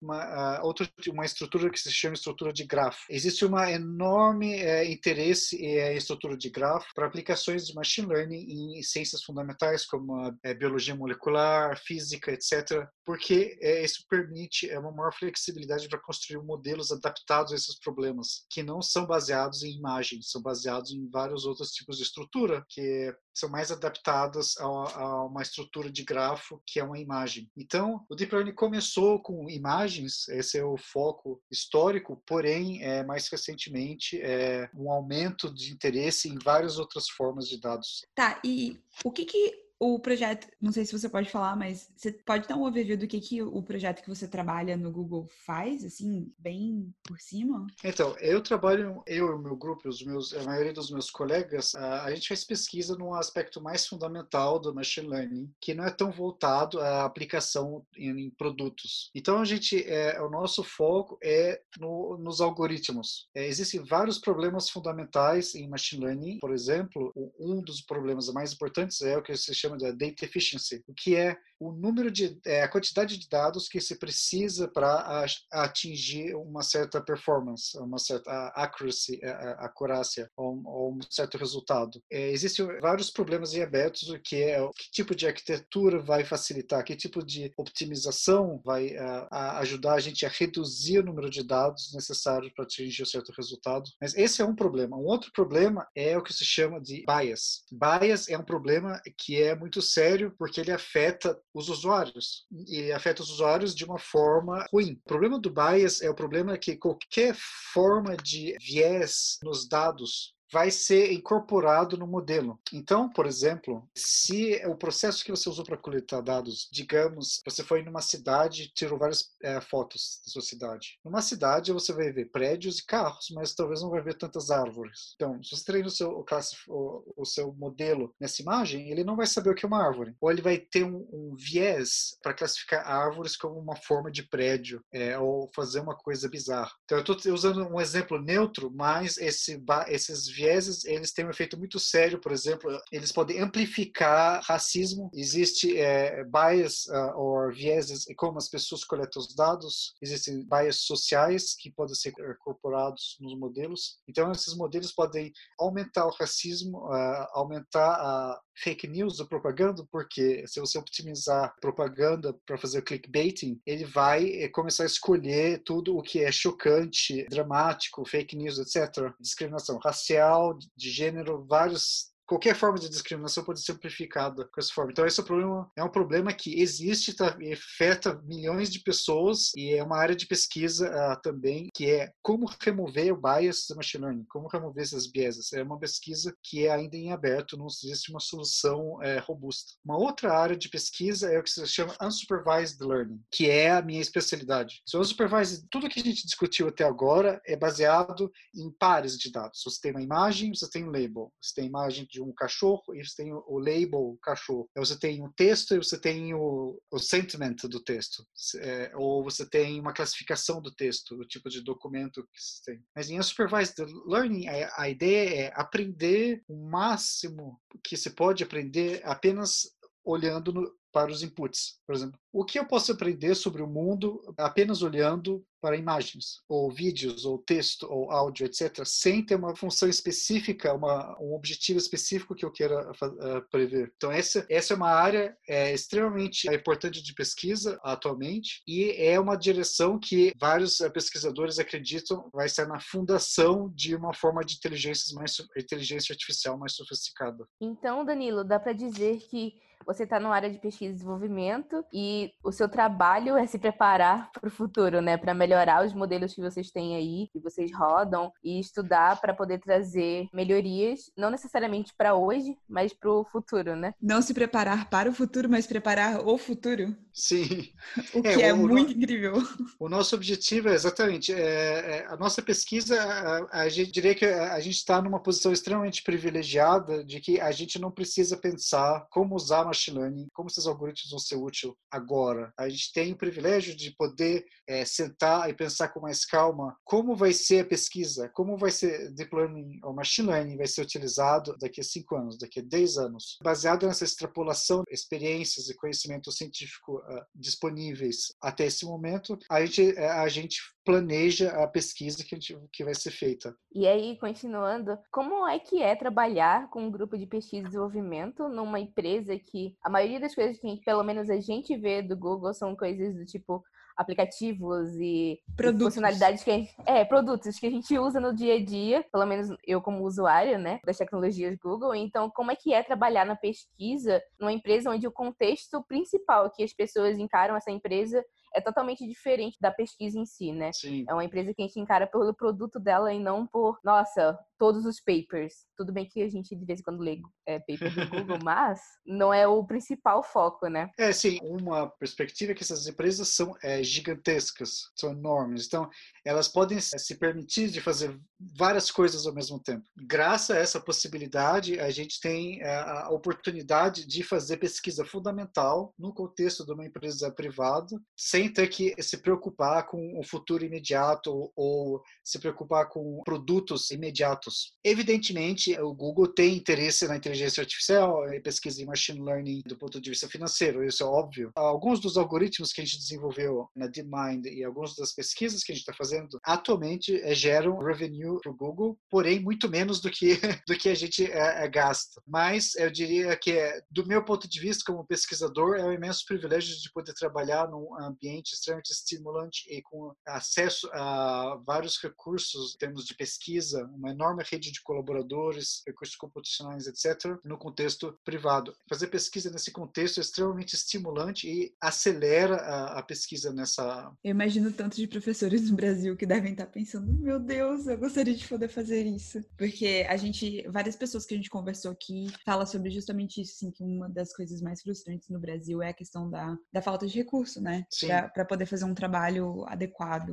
[0.00, 3.04] uma, uh, outro, uma estrutura que se chama estrutura de grafo.
[3.10, 8.82] Existe um enorme é, interesse em estrutura de grafo para aplicações de machine learning em
[8.82, 15.12] ciências fundamentais como a biologia molecular, física, etc., porque é, isso permite é, uma maior
[15.12, 20.40] flexibilidade para construir modelos adaptados a esses problemas, que não são baseados em imagens, são
[20.40, 25.90] baseados em vários outros tipos de estrutura, que são mais adaptadas a, a, uma estrutura
[25.90, 27.50] de grafo que é uma imagem.
[27.56, 33.28] Então, o Deep Learning começou com imagens, esse é o foco histórico, porém, é, mais
[33.28, 38.04] recentemente, é um aumento de interesse em várias outras formas de dados.
[38.14, 42.12] Tá, e o que que o projeto, não sei se você pode falar, mas você
[42.12, 45.84] pode dar um overview do que, que o projeto que você trabalha no Google faz,
[45.84, 47.66] assim, bem por cima?
[47.82, 51.74] Então, eu trabalho, eu e o meu grupo, os meus, a maioria dos meus colegas,
[51.74, 55.90] a, a gente faz pesquisa num aspecto mais fundamental do machine learning, que não é
[55.90, 59.10] tão voltado à aplicação em, em produtos.
[59.12, 63.28] Então, a gente, é, o nosso foco é no, nos algoritmos.
[63.34, 66.38] É, existem vários problemas fundamentais em machine learning.
[66.38, 70.24] Por exemplo, um dos problemas mais importantes é o que se chama chama de data
[70.24, 74.66] efficiency, o que é o número de é, a quantidade de dados que se precisa
[74.66, 79.20] para atingir uma certa performance, uma certa accuracy,
[79.58, 82.02] acurácia ou, ou, um certo resultado.
[82.10, 86.82] É, existem vários problemas em abertos, o que é que tipo de arquitetura vai facilitar,
[86.84, 91.44] que tipo de optimização vai a, a ajudar a gente a reduzir o número de
[91.44, 93.88] dados necessários para atingir um certo resultado.
[94.00, 94.96] Mas esse é um problema.
[94.96, 97.62] Um outro problema é o que se chama de bias.
[97.70, 103.22] Bias é um problema que é muito sério porque ele afeta os usuários e afeta
[103.22, 105.00] os usuários de uma forma ruim.
[105.04, 107.36] O problema do bias é o problema que qualquer
[107.72, 112.60] forma de viés nos dados vai ser incorporado no modelo.
[112.72, 117.82] Então, por exemplo, se o processo que você usou para coletar dados, digamos, você foi
[117.82, 120.98] numa cidade e tirou várias é, fotos da sua cidade.
[121.02, 125.14] Numa cidade você vai ver prédios e carros, mas talvez não vai ver tantas árvores.
[125.14, 126.24] Então, se você treina o seu,
[126.68, 130.14] o, o seu modelo nessa imagem, ele não vai saber o que é uma árvore.
[130.20, 134.84] Ou ele vai ter um, um viés para classificar árvores como uma forma de prédio,
[134.92, 136.72] é, ou fazer uma coisa bizarra.
[136.84, 141.30] Então, eu estou usando um exemplo neutro, mas esse, esses viés vieses eles têm um
[141.30, 145.10] efeito muito sério, por exemplo, eles podem amplificar racismo.
[145.14, 149.94] Existe é, bias uh, ou vieses como as pessoas coletam os dados.
[150.02, 153.98] Existem bias sociais que podem ser incorporados nos modelos.
[154.08, 160.44] Então esses modelos podem aumentar o racismo, uh, aumentar a fake news ou propaganda, porque
[160.46, 166.02] se você optimizar propaganda para fazer clickbaiting, ele vai eh, começar a escolher tudo o
[166.02, 169.12] que é chocante, dramático, fake news, etc.
[169.20, 170.31] Discriminação racial,
[170.76, 174.90] de gênero, vários qualquer forma de discriminação pode ser amplificada com essa forma.
[174.90, 179.74] Então esse é, problema, é um problema que existe tá, afeta milhões de pessoas e
[179.74, 184.04] é uma área de pesquisa uh, também que é como remover o bias do machine
[184.04, 185.52] learning, como remover essas biases.
[185.52, 189.72] É uma pesquisa que é ainda em aberto, não existe uma solução é, robusta.
[189.84, 193.82] Uma outra área de pesquisa é o que se chama unsupervised learning, que é a
[193.82, 194.80] minha especialidade.
[194.86, 199.60] So, unsupervised, tudo que a gente discutiu até agora é baseado em pares de dados.
[199.64, 201.30] Você tem uma imagem, você tem um label.
[201.40, 204.68] Você tem imagem de um cachorro e você tem o label cachorro.
[204.76, 208.26] Você tem o texto e você tem o, o sentiment do texto.
[208.56, 212.84] É, ou você tem uma classificação do texto, do tipo de documento que você tem.
[212.94, 219.00] Mas em Unsupervised Learning, a, a ideia é aprender o máximo que se pode aprender
[219.04, 219.70] apenas
[220.04, 221.78] olhando no, para os inputs.
[221.86, 226.68] Por exemplo, o que eu posso aprender sobre o mundo apenas olhando para imagens, ou
[226.68, 232.34] vídeos, ou texto, ou áudio, etc., sem ter uma função específica, uma, um objetivo específico
[232.34, 233.92] que eu queira uh, prever.
[233.96, 239.36] Então, essa, essa é uma área é, extremamente importante de pesquisa atualmente e é uma
[239.36, 245.14] direção que vários uh, pesquisadores acreditam vai ser na fundação de uma forma de inteligência,
[245.14, 247.46] mais, inteligência artificial mais sofisticada.
[247.60, 249.54] Então, Danilo, dá para dizer que
[249.86, 254.30] você está na área de pesquisa e desenvolvimento e o seu trabalho é se preparar
[254.32, 255.16] para o futuro, né?
[255.16, 259.58] Para melhorar os modelos que vocês têm aí, que vocês rodam e estudar para poder
[259.58, 263.94] trazer melhorias, não necessariamente para hoje, mas para o futuro, né?
[264.00, 266.96] Não se preparar para o futuro, mas preparar o futuro.
[267.12, 267.68] Sim.
[268.14, 269.34] O que é, é o, muito incrível.
[269.78, 273.00] O nosso objetivo é exatamente é, é, a nossa pesquisa.
[273.00, 277.52] A, a gente diria que a gente está numa posição extremamente privilegiada de que a
[277.52, 281.52] gente não precisa pensar como usar machine learning, como esses algoritmos vão ser úteis
[281.90, 282.52] agora.
[282.58, 287.16] A gente tem o privilégio de poder é, sentar e pensar com mais calma como
[287.16, 291.56] vai ser a pesquisa, como vai ser deep learning ou machine learning vai ser utilizado
[291.58, 293.38] daqui a cinco anos, daqui a dez anos.
[293.42, 300.28] Baseado nessa extrapolação, experiências e conhecimento científico uh, disponíveis até esse momento, a gente, a
[300.28, 302.36] gente planeja a pesquisa que,
[302.72, 303.54] que vai ser feita.
[303.72, 308.48] E aí, continuando, como é que é trabalhar com um grupo de pesquisa e desenvolvimento
[308.48, 312.52] numa empresa que a maioria das coisas que, pelo menos, a gente vê do Google
[312.52, 313.62] são coisas do tipo
[313.96, 315.88] aplicativos e, produtos.
[315.88, 319.26] funcionalidades que a gente, é, produtos que a gente usa no dia a dia, pelo
[319.26, 321.94] menos eu como usuário, né, das tecnologias Google.
[321.94, 326.62] Então, como é que é trabalhar na pesquisa numa empresa onde o contexto principal que
[326.62, 330.72] as pessoas encaram essa empresa é totalmente diferente da pesquisa em si, né?
[330.72, 331.04] Sim.
[331.08, 334.86] É uma empresa que a gente encara pelo produto dela e não por, nossa, todos
[334.86, 335.66] os papers.
[335.76, 338.80] Tudo bem que a gente de vez em quando lê é, paper do Google, mas
[339.04, 340.88] não é o principal foco, né?
[340.96, 341.38] É, sim.
[341.42, 345.66] Uma perspectiva é que essas empresas são é, gigantescas, são enormes.
[345.66, 345.90] Então,
[346.24, 348.16] elas podem se permitir de fazer
[348.56, 349.84] várias coisas ao mesmo tempo.
[349.96, 356.14] Graças a essa possibilidade, a gente tem é, a oportunidade de fazer pesquisa fundamental no
[356.14, 362.02] contexto de uma empresa privada, sem ter que se preocupar com o futuro imediato ou
[362.24, 364.74] se preocupar com produtos imediatos.
[364.84, 370.00] Evidentemente, o Google tem interesse na inteligência artificial e pesquisa em machine learning do ponto
[370.00, 371.50] de vista financeiro, isso é óbvio.
[371.54, 375.74] Alguns dos algoritmos que a gente desenvolveu na DeepMind e algumas das pesquisas que a
[375.74, 380.38] gente está fazendo atualmente é, geram revenue para o Google, porém muito menos do que
[380.66, 382.20] do que a gente é, é, gasta.
[382.26, 383.52] Mas eu diria que,
[383.90, 387.94] do meu ponto de vista como pesquisador, é um imenso privilégio de poder trabalhar num
[388.00, 394.44] ambiente extremamente estimulante e com acesso a vários recursos em termos de pesquisa, uma enorme
[394.48, 398.74] rede de colaboradores, recursos computacionais, etc., no contexto privado.
[398.88, 404.12] Fazer pesquisa nesse contexto é extremamente estimulante e acelera a, a pesquisa nessa.
[404.22, 408.34] Eu imagino tanto de professores no Brasil que devem estar pensando: meu Deus, eu gostaria
[408.34, 409.42] de poder fazer isso.
[409.56, 413.70] Porque a gente, várias pessoas que a gente conversou aqui, fala sobre justamente isso, assim,
[413.70, 417.16] que uma das coisas mais frustrantes no Brasil é a questão da, da falta de
[417.16, 417.84] recurso, né?
[418.28, 420.32] Para poder fazer um trabalho adequado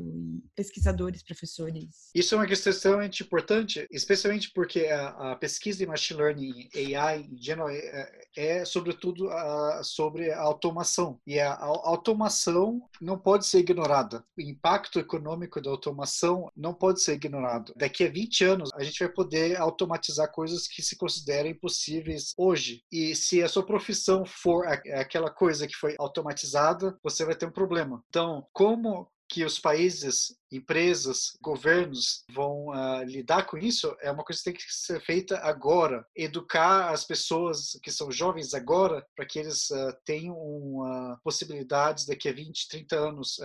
[0.56, 2.10] pesquisadores, professores.
[2.14, 7.22] Isso é uma questão extremamente importante, especialmente porque a, a pesquisa em machine learning, AI
[7.22, 11.20] em geral, é, é sobretudo a, sobre a automação.
[11.26, 14.24] E a, a, automação não pode ser ignorada.
[14.38, 17.74] O impacto econômico da automação não pode ser ignorado.
[17.76, 22.84] Daqui a 20 anos, a gente vai poder automatizar coisas que se consideram impossíveis hoje.
[22.92, 27.52] E se a sua profissão for aquela coisa que foi automatizada, você vai ter um
[27.52, 27.69] problema.
[28.10, 34.40] Então, como que os países, empresas, governos vão uh, lidar com isso é uma coisa
[34.42, 36.04] que tem que ser feita agora.
[36.16, 42.28] Educar as pessoas que são jovens agora para que eles uh, tenham uh, possibilidades daqui
[42.28, 43.40] a 20, 30 anos,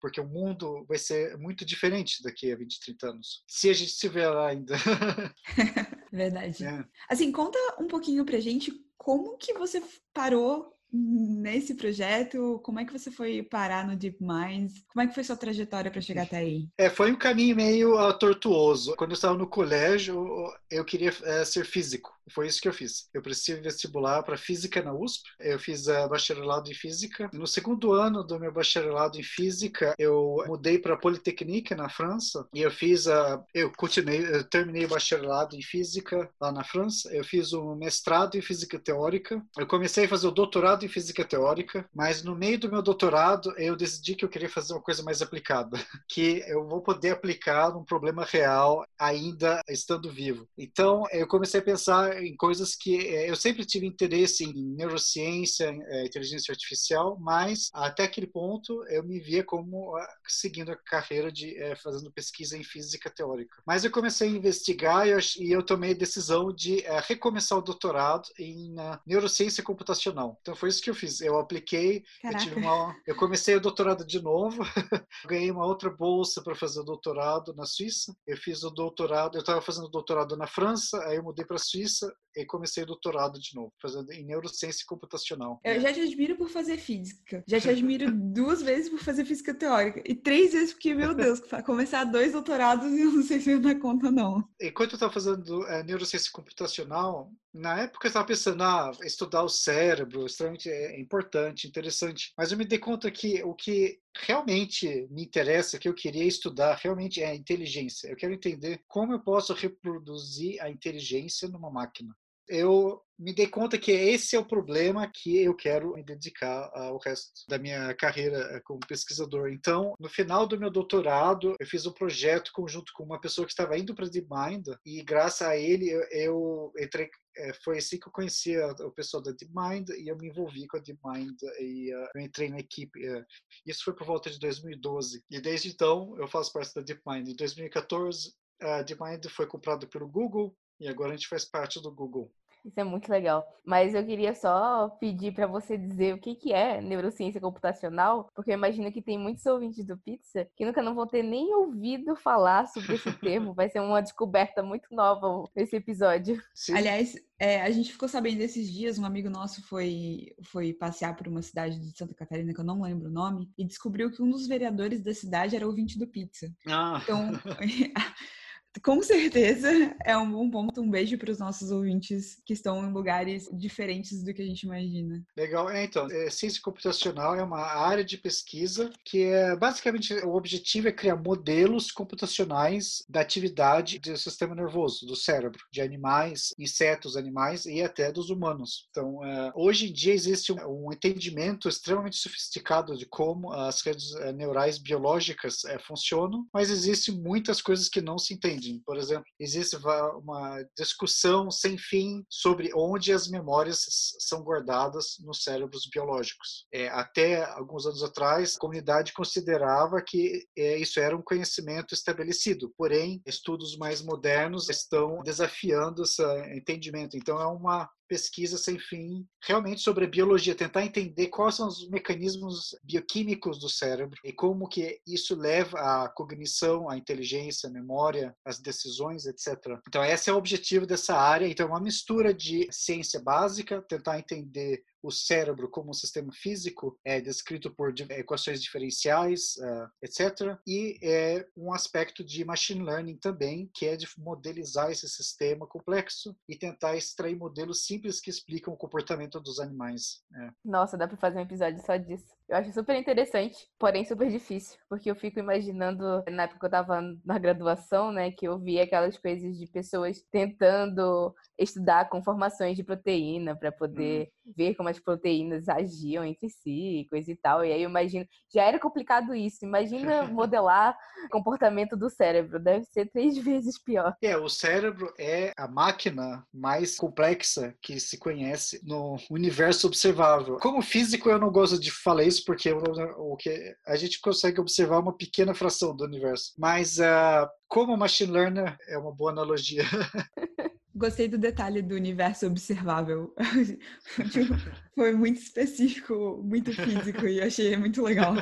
[0.00, 3.44] porque o mundo vai ser muito diferente daqui a 20, 30 anos.
[3.46, 4.74] Se a gente estiver lá ainda.
[6.12, 6.64] Verdade.
[6.64, 6.84] É.
[7.08, 12.60] Assim, conta um pouquinho pra gente como que você parou nesse projeto?
[12.62, 14.84] Como é que você foi parar no Deep Minds?
[14.88, 16.68] Como é que foi sua trajetória para chegar até aí?
[16.78, 18.94] É, foi um caminho meio uh, tortuoso.
[18.96, 22.12] Quando eu estava no colégio, eu queria uh, ser físico.
[22.30, 23.08] Foi isso que eu fiz.
[23.12, 25.28] Eu prestei vestibular para física na USP.
[25.40, 27.30] Eu fiz uh, bacharelado em física.
[27.32, 32.46] No segundo ano do meu bacharelado em física, eu mudei para a Polytechnique na França
[32.54, 37.10] e eu fiz a, eu continuei, eu terminei o bacharelado em física lá na França.
[37.14, 39.42] Eu fiz um mestrado em física teórica.
[39.56, 43.52] Eu comecei a fazer o doutorado em física teórica, mas no meio do meu doutorado
[43.58, 45.76] eu decidi que eu queria fazer uma coisa mais aplicada,
[46.08, 50.46] que eu vou poder aplicar num problema real ainda estando vivo.
[50.56, 55.66] Então eu comecei a pensar em coisas que eh, eu sempre tive interesse em neurociência,
[55.88, 61.30] eh, inteligência artificial, mas até aquele ponto eu me via como ah, seguindo a carreira
[61.30, 63.62] de eh, fazendo pesquisa em física teórica.
[63.66, 67.62] Mas eu comecei a investigar e eu, e eu tomei a decisão de recomeçar o
[67.62, 68.74] doutorado em
[69.06, 70.38] neurociência computacional.
[70.40, 71.20] Então foi isso que eu fiz.
[71.20, 74.62] Eu apliquei, eu, uma, eu comecei o doutorado de novo,
[75.26, 78.14] ganhei uma outra bolsa para fazer o doutorado na Suíça.
[78.26, 81.60] Eu fiz o doutorado, eu estava fazendo doutorado na França, aí eu mudei para a
[81.60, 85.60] Suíça e comecei o doutorado de novo, fazendo em neurociência computacional.
[85.64, 87.42] Eu já te admiro por fazer física.
[87.48, 90.02] Já te admiro duas vezes por fazer física teórica.
[90.06, 93.60] E três vezes porque, meu Deus, começar dois doutorados e eu não sei se eu
[93.60, 94.44] dá conta, não.
[94.60, 99.48] Enquanto eu estava fazendo é, neurociência computacional, na época eu estava pensando, ah, estudar o
[99.48, 102.32] cérebro, extremamente é importante, interessante.
[102.36, 106.78] Mas eu me dei conta que o que realmente me interessa, que eu queria estudar,
[106.80, 108.08] realmente é a inteligência.
[108.08, 112.16] Eu quero entender como eu posso reproduzir a inteligência numa máquina.
[112.48, 116.98] Eu me dei conta que esse é o problema que eu quero me dedicar ao
[116.98, 119.50] resto da minha carreira eh, como pesquisador.
[119.50, 123.52] Então, no final do meu doutorado, eu fiz um projeto conjunto com uma pessoa que
[123.52, 128.06] estava indo para DeepMind e graças a ele eu, eu entrei eh, foi assim que
[128.06, 132.08] eu conheci o pessoal da DeepMind e eu me envolvi com a DeepMind e uh,
[132.14, 133.04] eu entrei na equipe.
[133.08, 133.24] Uh,
[133.66, 137.28] isso foi por volta de 2012 e desde então eu faço parte da DeepMind.
[137.28, 141.92] Em 2014 a DeepMind foi comprada pelo Google e agora a gente faz parte do
[141.92, 142.30] Google.
[142.64, 143.46] Isso é muito legal.
[143.64, 148.50] Mas eu queria só pedir para você dizer o que, que é neurociência computacional, porque
[148.50, 152.16] eu imagino que tem muitos ouvintes do Pizza que nunca não vão ter nem ouvido
[152.16, 153.54] falar sobre esse termo.
[153.54, 156.42] Vai ser uma descoberta muito nova esse episódio.
[156.54, 156.74] Sim.
[156.74, 161.28] Aliás, é, a gente ficou sabendo esses dias, um amigo nosso foi, foi passear por
[161.28, 164.30] uma cidade de Santa Catarina, que eu não lembro o nome, e descobriu que um
[164.30, 166.52] dos vereadores da cidade era ouvinte do Pizza.
[166.66, 167.00] Ah.
[167.02, 167.30] Então,
[168.80, 169.68] com certeza
[170.04, 170.80] é um bom ponto.
[170.80, 174.62] Um beijo para os nossos ouvintes que estão em lugares diferentes do que a gente
[174.62, 175.22] imagina.
[175.36, 175.70] Legal.
[175.70, 180.88] É, então, é, ciência computacional é uma área de pesquisa que é basicamente o objetivo
[180.88, 187.66] é criar modelos computacionais da atividade do sistema nervoso, do cérebro, de animais, insetos, animais
[187.66, 188.86] e até dos humanos.
[188.90, 194.14] Então, é, hoje em dia existe um, um, entendimento extremamente sofisticado de como as redes
[194.16, 198.34] é, neurais biológicas é, funcionam, mas existem muitas coisas que não se
[198.68, 203.84] entendem por exemplo, existe uma discussão sem fim sobre onde as memórias
[204.18, 206.66] são guardadas nos cérebros biológicos.
[206.72, 212.72] É, até alguns anos atrás, a comunidade considerava que é, isso era um conhecimento estabelecido,
[212.76, 216.22] porém, estudos mais modernos estão desafiando esse
[216.56, 217.16] entendimento.
[217.16, 221.88] Então, é uma pesquisa sem fim realmente sobre a biologia, tentar entender quais são os
[221.88, 228.34] mecanismos bioquímicos do cérebro e como que isso leva à cognição, à inteligência, à memória,
[228.44, 229.78] às decisões, etc.
[229.86, 231.46] Então esse é o objetivo dessa área.
[231.46, 236.98] Então é uma mistura de ciência básica, tentar entender o cérebro como um sistema físico
[237.04, 240.58] é descrito por equações diferenciais, uh, etc.
[240.66, 246.36] E é um aspecto de machine learning também, que é de modelizar esse sistema complexo
[246.48, 250.22] e tentar extrair modelos simples que explicam o comportamento dos animais.
[250.34, 250.50] É.
[250.64, 252.37] Nossa, dá para fazer um episódio só disso.
[252.48, 256.68] Eu acho super interessante, porém super difícil, porque eu fico imaginando, na época que eu
[256.68, 262.84] estava na graduação, né, que eu via aquelas coisas de pessoas tentando estudar conformações de
[262.84, 264.52] proteína para poder hum.
[264.56, 267.64] ver como as proteínas agiam entre si, coisa e tal.
[267.64, 269.64] E aí eu imagino, já era complicado isso.
[269.64, 270.96] Imagina modelar
[271.30, 274.14] comportamento do cérebro, deve ser três vezes pior.
[274.22, 280.58] É, o cérebro é a máquina mais complexa que se conhece no universo observável.
[280.62, 284.98] Como físico, eu não gosto de falar isso porque o que a gente consegue observar
[284.98, 286.52] uma pequena fração do universo.
[286.58, 289.84] Mas uh, como machine learner é uma boa analogia.
[290.98, 293.32] Gostei do detalhe do universo observável.
[294.32, 294.54] Tipo,
[294.96, 298.34] foi muito específico, muito físico e achei muito legal.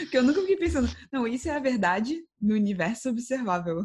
[0.00, 3.84] Porque eu nunca fiquei pensando, não, isso é a verdade no universo observável.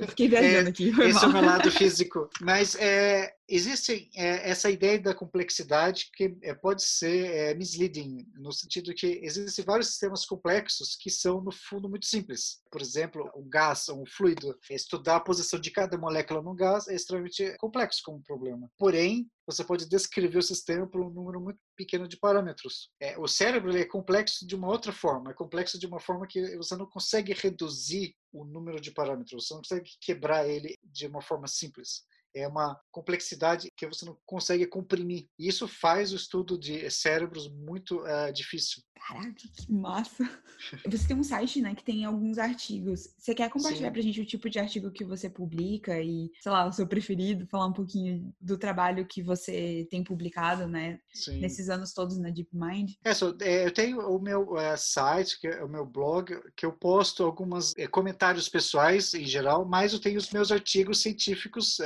[0.00, 0.88] Eu fiquei viajando é, aqui.
[0.88, 1.24] esse mal.
[1.24, 2.28] é o meu lado físico.
[2.40, 8.52] Mas é, existe é, essa ideia da complexidade que é, pode ser é, misleading, no
[8.52, 12.62] sentido que existem vários sistemas complexos que são, no fundo, muito simples.
[12.70, 14.58] Por exemplo, um gás, um fluido.
[14.70, 18.70] Estudar a posição de cada molécula no gás é extremamente complexo como problema.
[18.78, 22.90] Porém, você pode descrever o sistema por um número muito pequeno de parâmetros.
[23.00, 26.56] É, o cérebro é complexo de uma outra forma, é complexo de uma forma que
[26.56, 31.20] você não consegue reduzir o número de parâmetros, você não consegue quebrar ele de uma
[31.20, 32.04] forma simples
[32.34, 35.26] é uma complexidade que você não consegue comprimir.
[35.38, 38.82] E isso faz o estudo de cérebros muito uh, difícil.
[39.06, 40.42] Caraca, que massa!
[40.88, 43.12] Você tem um site, né, que tem alguns artigos.
[43.18, 43.92] Você quer compartilhar Sim.
[43.92, 47.48] pra gente o tipo de artigo que você publica e, sei lá, o seu preferido,
[47.48, 51.40] falar um pouquinho do trabalho que você tem publicado, né, Sim.
[51.40, 52.92] nesses anos todos na DeepMind?
[53.04, 56.64] É, so, é, eu tenho o meu uh, site, que é o meu blog, que
[56.64, 61.80] eu posto alguns é, comentários pessoais em geral, mas eu tenho os meus artigos científicos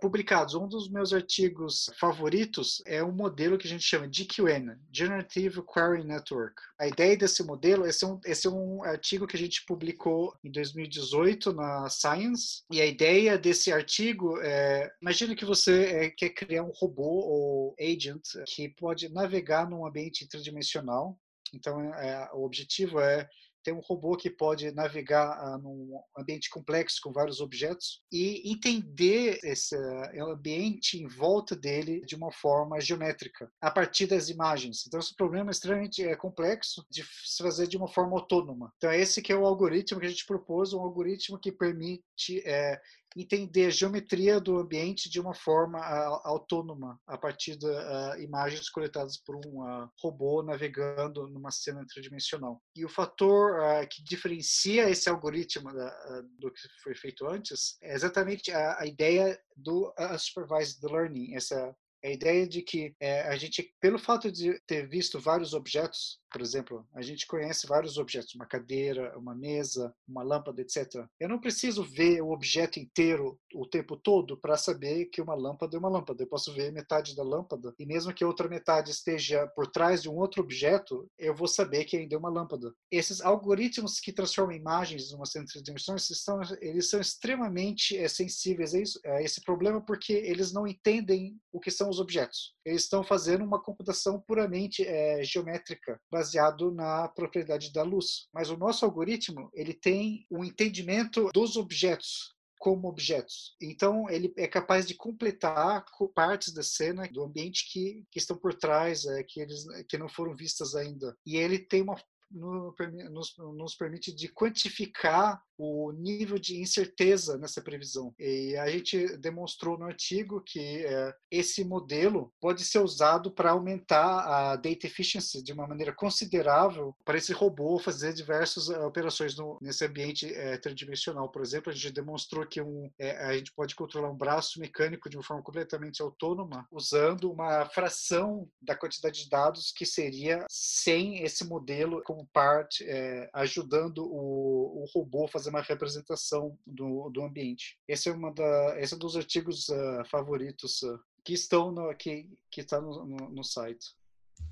[0.00, 0.54] publicados.
[0.54, 5.62] Um dos meus artigos favoritos é um modelo que a gente chama de GQN, Generative
[5.62, 6.54] Query Network.
[6.78, 10.34] A ideia desse modelo, esse é, um, esse é um artigo que a gente publicou
[10.44, 16.30] em 2018 na Science, e a ideia desse artigo é, imagina que você é, quer
[16.30, 21.18] criar um robô ou agent que pode navegar num ambiente tridimensional,
[21.54, 23.28] então, é, o objetivo é
[23.62, 29.38] tem um robô que pode navegar ah, num ambiente complexo com vários objetos e entender
[29.42, 34.84] esse ah, ambiente em volta dele de uma forma geométrica, a partir das imagens.
[34.86, 38.72] Então, esse problema é extremamente é, complexo de se fazer de uma forma autônoma.
[38.76, 42.80] Então, esse que é o algoritmo que a gente propôs, um algoritmo que permite é,
[43.16, 48.68] entender a geometria do ambiente de uma forma uh, autônoma, a partir de uh, imagens
[48.70, 52.60] coletadas por um uh, robô navegando numa cena tridimensional.
[52.76, 58.50] E o fator que diferencia esse algoritmo da, do que foi feito antes é exatamente
[58.50, 61.74] a, a ideia do supervised learning, essa
[62.04, 66.40] a ideia de que é, a gente, pelo fato de ter visto vários objetos por
[66.40, 71.04] exemplo, a gente conhece vários objetos, uma cadeira, uma mesa, uma lâmpada, etc.
[71.20, 75.76] Eu não preciso ver o objeto inteiro o tempo todo para saber que uma lâmpada
[75.76, 76.22] é uma lâmpada.
[76.22, 80.00] Eu posso ver metade da lâmpada e mesmo que a outra metade esteja por trás
[80.00, 82.72] de um outro objeto, eu vou saber que ainda é uma lâmpada.
[82.90, 87.94] Esses algoritmos que transformam imagens em uma série de dimensões, eles são, eles são extremamente
[87.94, 92.00] é, sensíveis a, isso, a esse problema porque eles não entendem o que são os
[92.00, 92.54] objetos.
[92.64, 98.28] Eles estão fazendo uma computação puramente é, geométrica, baseado na propriedade da luz.
[98.32, 103.56] Mas o nosso algoritmo, ele tem um entendimento dos objetos como objetos.
[103.60, 105.84] Então, ele é capaz de completar
[106.14, 110.08] partes da cena, do ambiente que, que estão por trás, é, que, eles, que não
[110.08, 111.16] foram vistas ainda.
[111.26, 112.00] E ele tem uma
[112.32, 118.14] nos, nos, permite de quantificar o nível de incerteza nessa previsão.
[118.18, 124.52] E a gente demonstrou no artigo que é, esse modelo pode ser usado para aumentar
[124.52, 129.58] a data efficiency de uma maneira considerável para esse robô fazer diversas uh, operações no,
[129.60, 131.28] nesse ambiente é, tridimensional.
[131.28, 135.08] Por exemplo, a gente demonstrou que um, é, a gente pode controlar um braço mecânico
[135.08, 141.22] de uma forma completamente autônoma usando uma fração da quantidade de dados que seria sem
[141.22, 142.86] esse modelo como parte,
[143.32, 147.78] ajudando o, o robô a fazer uma representação do, do ambiente.
[147.88, 151.94] Esse é, uma da, esse é um dos artigos uh, favoritos uh, que estão no,
[151.94, 153.94] que, que está no, no, no, site.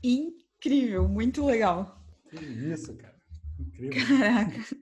[0.02, 2.02] Incrível, muito legal.
[2.30, 3.18] Que isso, cara.
[3.58, 4.18] Incrível.
[4.18, 4.80] Caraca.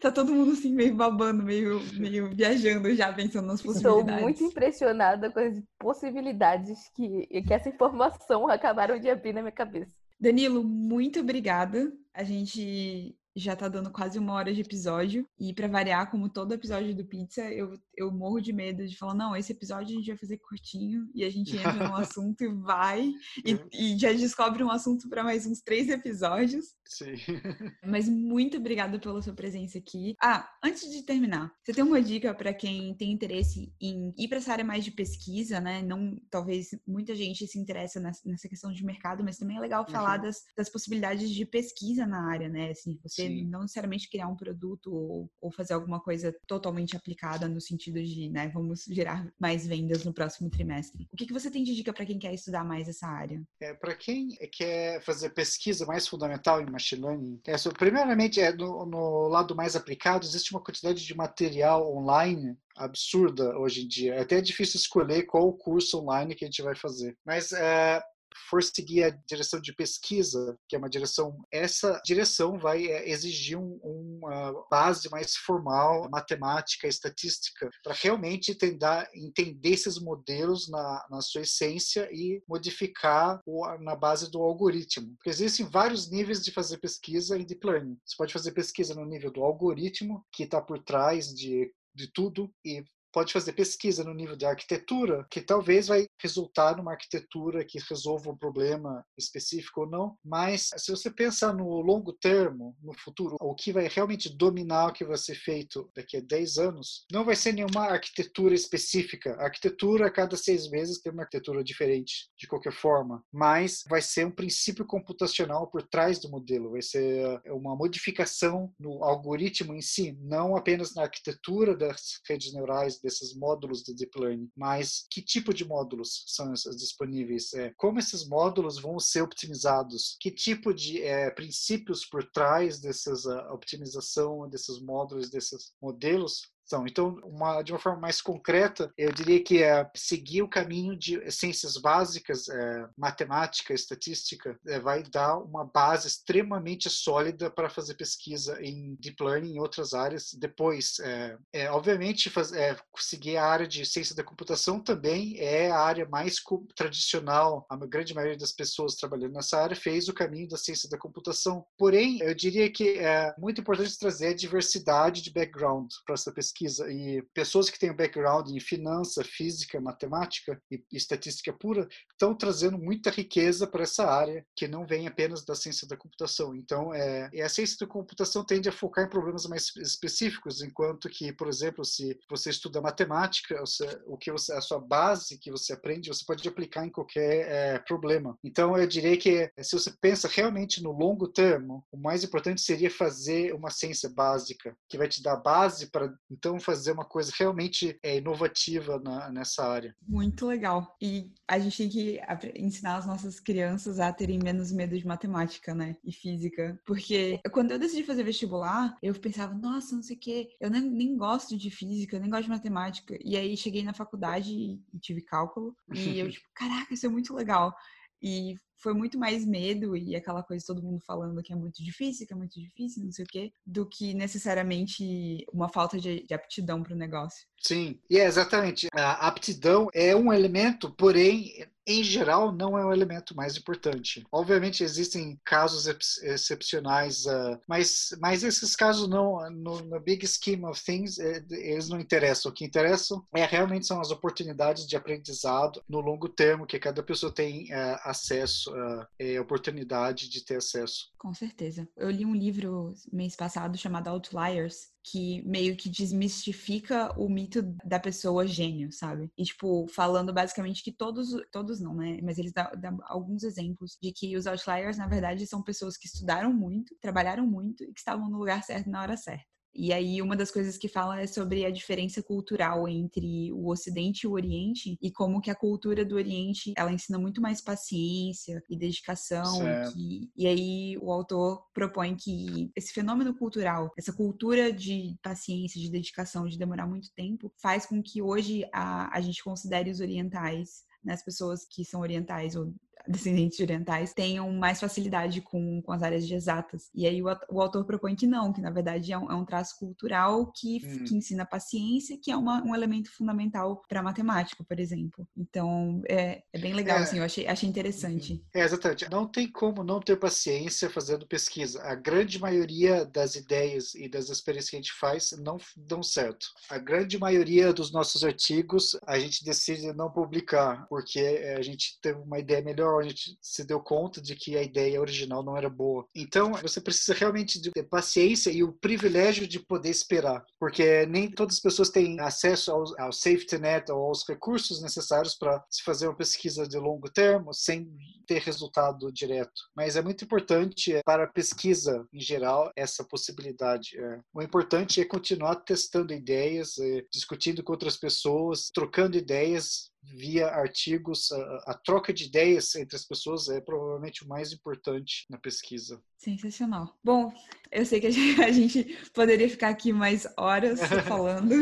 [0.00, 4.10] Tá todo mundo assim meio babando, meio, meio viajando já, pensando nas possibilidades.
[4.10, 9.52] Estou muito impressionada com as possibilidades que, que essa informação acabaram de abrir na minha
[9.52, 9.94] cabeça.
[10.20, 11.92] Danilo, muito obrigada.
[12.12, 15.26] A gente já tá dando quase uma hora de episódio.
[15.38, 19.14] E para variar, como todo episódio do Pizza, eu, eu morro de medo de falar,
[19.14, 22.48] não, esse episódio a gente vai fazer curtinho e a gente entra num assunto e
[22.48, 23.12] vai.
[23.44, 23.68] E, uhum.
[23.72, 26.74] e já descobre um assunto para mais uns três episódios.
[26.86, 27.14] Sim.
[27.86, 30.16] Mas muito obrigada pela sua presença aqui.
[30.20, 34.38] Ah, antes de terminar, você tem uma dica para quem tem interesse em ir para
[34.38, 35.82] essa área mais de pesquisa, né?
[35.82, 40.16] Não, talvez muita gente se interessa nessa questão de mercado, mas também é legal falar
[40.16, 40.24] uhum.
[40.24, 42.70] das, das possibilidades de pesquisa na área, né?
[42.70, 43.44] Assim, você Sim.
[43.44, 48.28] não necessariamente criar um produto ou, ou fazer alguma coisa totalmente aplicada no sentido de,
[48.28, 51.08] né, vamos gerar mais vendas no próximo trimestre.
[51.12, 53.42] O que, que você tem de dica para quem quer estudar mais essa área?
[53.60, 58.52] É, para quem quer fazer pesquisa mais fundamental em machine learning, é, so, primeiramente, é,
[58.52, 64.14] no, no lado mais aplicado, existe uma quantidade de material online absurda hoje em dia.
[64.14, 67.16] É até difícil escolher qual curso online que a gente vai fazer.
[67.24, 68.00] Mas é,
[68.48, 73.58] for seguir a direção de pesquisa, que é uma direção, essa direção vai é, exigir
[73.58, 81.20] um, uma base mais formal, matemática, estatística, para realmente tentar entender esses modelos na, na
[81.20, 85.14] sua essência e modificar o, na base do algoritmo.
[85.16, 87.98] Porque existem vários níveis de fazer pesquisa em deep learning.
[88.04, 92.48] Você pode fazer pesquisa no nível do algoritmo, que está por trás de de tudo
[92.64, 97.78] e pode fazer pesquisa no nível de arquitetura, que talvez vai resultar numa arquitetura que
[97.88, 103.36] resolva um problema específico ou não, mas se você pensar no longo termo, no futuro,
[103.40, 107.24] o que vai realmente dominar o que vai ser feito daqui a 10 anos, não
[107.24, 109.34] vai ser nenhuma arquitetura específica.
[109.34, 114.02] A arquitetura, a cada seis meses, tem uma arquitetura diferente, de qualquer forma, mas vai
[114.02, 119.80] ser um princípio computacional por trás do modelo, vai ser uma modificação no algoritmo em
[119.80, 125.22] si, não apenas na arquitetura das redes neurais desses módulos de deep learning, mas que
[125.22, 127.52] tipo de módulos são disponíveis?
[127.54, 130.16] É, como esses módulos vão ser optimizados?
[130.20, 136.42] Que tipo de é, princípios por trás dessas uh, optimização desses módulos, desses modelos
[136.86, 141.30] então, uma, de uma forma mais concreta, eu diria que é seguir o caminho de
[141.30, 148.58] ciências básicas, é, matemática, estatística, é, vai dar uma base extremamente sólida para fazer pesquisa
[148.62, 150.34] em deep learning em outras áreas.
[150.34, 155.70] Depois, é, é obviamente, faz, é, seguir a área de ciência da computação também é
[155.70, 156.36] a área mais
[156.76, 157.66] tradicional.
[157.70, 161.64] A grande maioria das pessoas trabalhando nessa área fez o caminho da ciência da computação.
[161.78, 166.57] Porém, eu diria que é muito importante trazer a diversidade de background para essa pesquisa
[166.58, 166.90] pesquisa.
[166.90, 173.10] E pessoas que têm background em finança, física, matemática e estatística pura estão trazendo muita
[173.10, 176.54] riqueza para essa área que não vem apenas da ciência da computação.
[176.54, 181.32] Então, é, a ciência da computação tende a focar em problemas mais específicos, enquanto que,
[181.32, 185.72] por exemplo, se você estuda matemática, você, o que você, a sua base que você
[185.72, 188.36] aprende, você pode aplicar em qualquer é, problema.
[188.42, 192.90] Então, eu diria que se você pensa realmente no longo termo, o mais importante seria
[192.90, 197.98] fazer uma ciência básica, que vai te dar base para então fazer uma coisa realmente
[198.02, 199.94] é, inovativa na, nessa área.
[200.06, 200.96] Muito legal.
[201.02, 202.20] E a gente tem que
[202.56, 205.96] ensinar as nossas crianças a terem menos medo de matemática, né?
[206.04, 206.80] E física.
[206.86, 210.82] Porque quando eu decidi fazer vestibular, eu pensava, nossa, não sei o quê, eu nem,
[210.82, 213.18] nem gosto de física, nem gosto de matemática.
[213.24, 215.74] E aí cheguei na faculdade e tive cálculo.
[215.92, 217.74] E eu, tipo, caraca, isso é muito legal.
[218.22, 222.26] E foi muito mais medo e aquela coisa todo mundo falando que é muito difícil,
[222.26, 226.34] que é muito difícil, não sei o quê, do que necessariamente uma falta de, de
[226.34, 227.46] aptidão para o negócio.
[227.60, 228.88] Sim, e é exatamente.
[228.92, 234.22] A aptidão é um elemento, porém, em geral, não é o elemento mais importante.
[234.30, 240.66] Obviamente, existem casos ex excepcionais, uh, mas, mas esses casos, não, no, no big scheme
[240.66, 242.50] of things, é, eles não interessam.
[242.50, 247.02] O que interessam é realmente são as oportunidades de aprendizado no longo termo, que cada
[247.02, 251.10] pessoa tem uh, acesso, uh, oportunidade de ter acesso.
[251.16, 251.88] Com certeza.
[251.96, 257.98] Eu li um livro mês passado chamado Outliers, que meio que desmistifica o mito da
[257.98, 259.30] pessoa gênio, sabe?
[259.36, 262.18] E, tipo, falando basicamente que todos, todos não, né?
[262.22, 266.06] Mas eles dão, dão, alguns exemplos de que os outliers, na verdade, são pessoas que
[266.06, 269.57] estudaram muito, trabalharam muito e que estavam no lugar certo na hora certa.
[269.74, 274.22] E aí, uma das coisas que fala é sobre a diferença cultural entre o Ocidente
[274.22, 278.62] e o Oriente e como que a cultura do Oriente ela ensina muito mais paciência
[278.68, 279.60] e dedicação.
[279.92, 285.90] Que, e aí, o autor propõe que esse fenômeno cultural, essa cultura de paciência, de
[285.90, 290.88] dedicação, de demorar muito tempo, faz com que hoje a, a gente considere os orientais
[291.04, 292.74] né, as pessoas que são orientais ou
[293.08, 296.90] descendentes orientais tenham mais facilidade com, com as áreas de exatas.
[296.94, 299.44] E aí o, o autor propõe que não, que na verdade é um, é um
[299.44, 301.04] traço cultural que, hum.
[301.04, 305.26] que ensina paciência, que é uma, um elemento fundamental para matemática, por exemplo.
[305.36, 308.34] Então é, é bem legal, é, assim, eu achei, achei interessante.
[308.34, 308.42] Uhum.
[308.54, 309.10] É, exatamente.
[309.10, 311.82] Não tem como não ter paciência fazendo pesquisa.
[311.82, 316.48] A grande maioria das ideias e das experiências que a gente faz não dão certo.
[316.68, 321.20] A grande maioria dos nossos artigos a gente decide não publicar, porque
[321.56, 325.00] a gente teve uma ideia melhor a gente se deu conta de que a ideia
[325.00, 326.06] original não era boa.
[326.14, 331.56] Então, você precisa realmente ter paciência e o privilégio de poder esperar, porque nem todas
[331.56, 336.06] as pessoas têm acesso ao, ao safety net ou aos recursos necessários para se fazer
[336.06, 337.88] uma pesquisa de longo termo sem
[338.26, 339.62] ter resultado direto.
[339.74, 343.98] Mas é muito importante para a pesquisa em geral essa possibilidade.
[343.98, 344.20] É.
[344.34, 351.30] O importante é continuar testando ideias, é, discutindo com outras pessoas, trocando ideias via artigos,
[351.32, 356.02] a, a, troca de ideias entre as pessoas é provavelmente o mais importante na pesquisa.
[356.16, 356.96] Sensacional.
[357.02, 357.32] Bom,
[357.70, 361.54] eu sei que a gente, a gente poderia ficar aqui mais horas falando.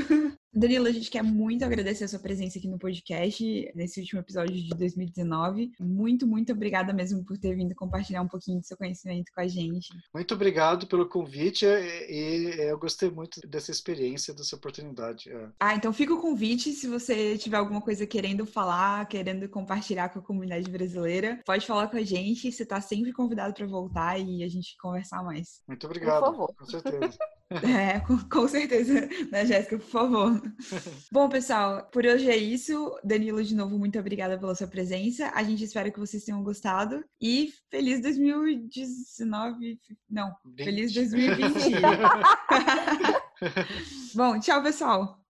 [0.56, 4.54] Danilo, a gente quer muito agradecer a sua presença aqui no podcast, nesse último episódio
[4.54, 5.72] de 2019.
[5.78, 9.46] Muito, muito obrigada mesmo por ter vindo compartilhar um pouquinho do seu conhecimento com a
[9.46, 9.88] gente.
[10.14, 15.30] Muito obrigado pelo convite e eu gostei muito dessa experiência, dessa oportunidade.
[15.30, 15.48] É.
[15.60, 20.20] Ah, então fica o convite, se você tiver alguma coisa querendo falar, querendo compartilhar com
[20.20, 24.42] a comunidade brasileira, pode falar com a gente, você está sempre convidado para voltar e
[24.42, 25.60] a gente conversar mais.
[25.68, 26.24] Muito obrigado.
[26.24, 26.54] Por favor.
[26.56, 27.18] Com certeza.
[27.50, 28.92] É, com, com certeza,
[29.30, 30.42] né, Jéssica, por favor.
[31.12, 32.98] Bom, pessoal, por hoje é isso.
[33.04, 35.30] Danilo, de novo, muito obrigada pela sua presença.
[35.34, 37.04] A gente espera que vocês tenham gostado.
[37.20, 39.78] E feliz 2019.
[40.10, 40.64] Não, 20.
[40.64, 41.80] feliz 2020.
[44.14, 45.25] Bom, tchau, pessoal.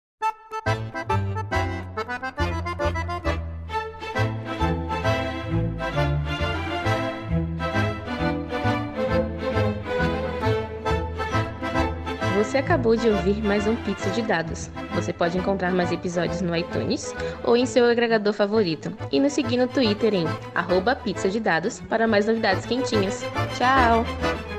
[12.52, 14.70] Você acabou de ouvir mais um Pizza de Dados.
[14.93, 18.91] Você pode encontrar mais episódios no iTunes ou em seu agregador favorito.
[19.10, 20.93] E nos seguir no Twitter em arroba
[21.30, 23.24] de dados para mais novidades quentinhas.
[23.58, 24.51] Tchau!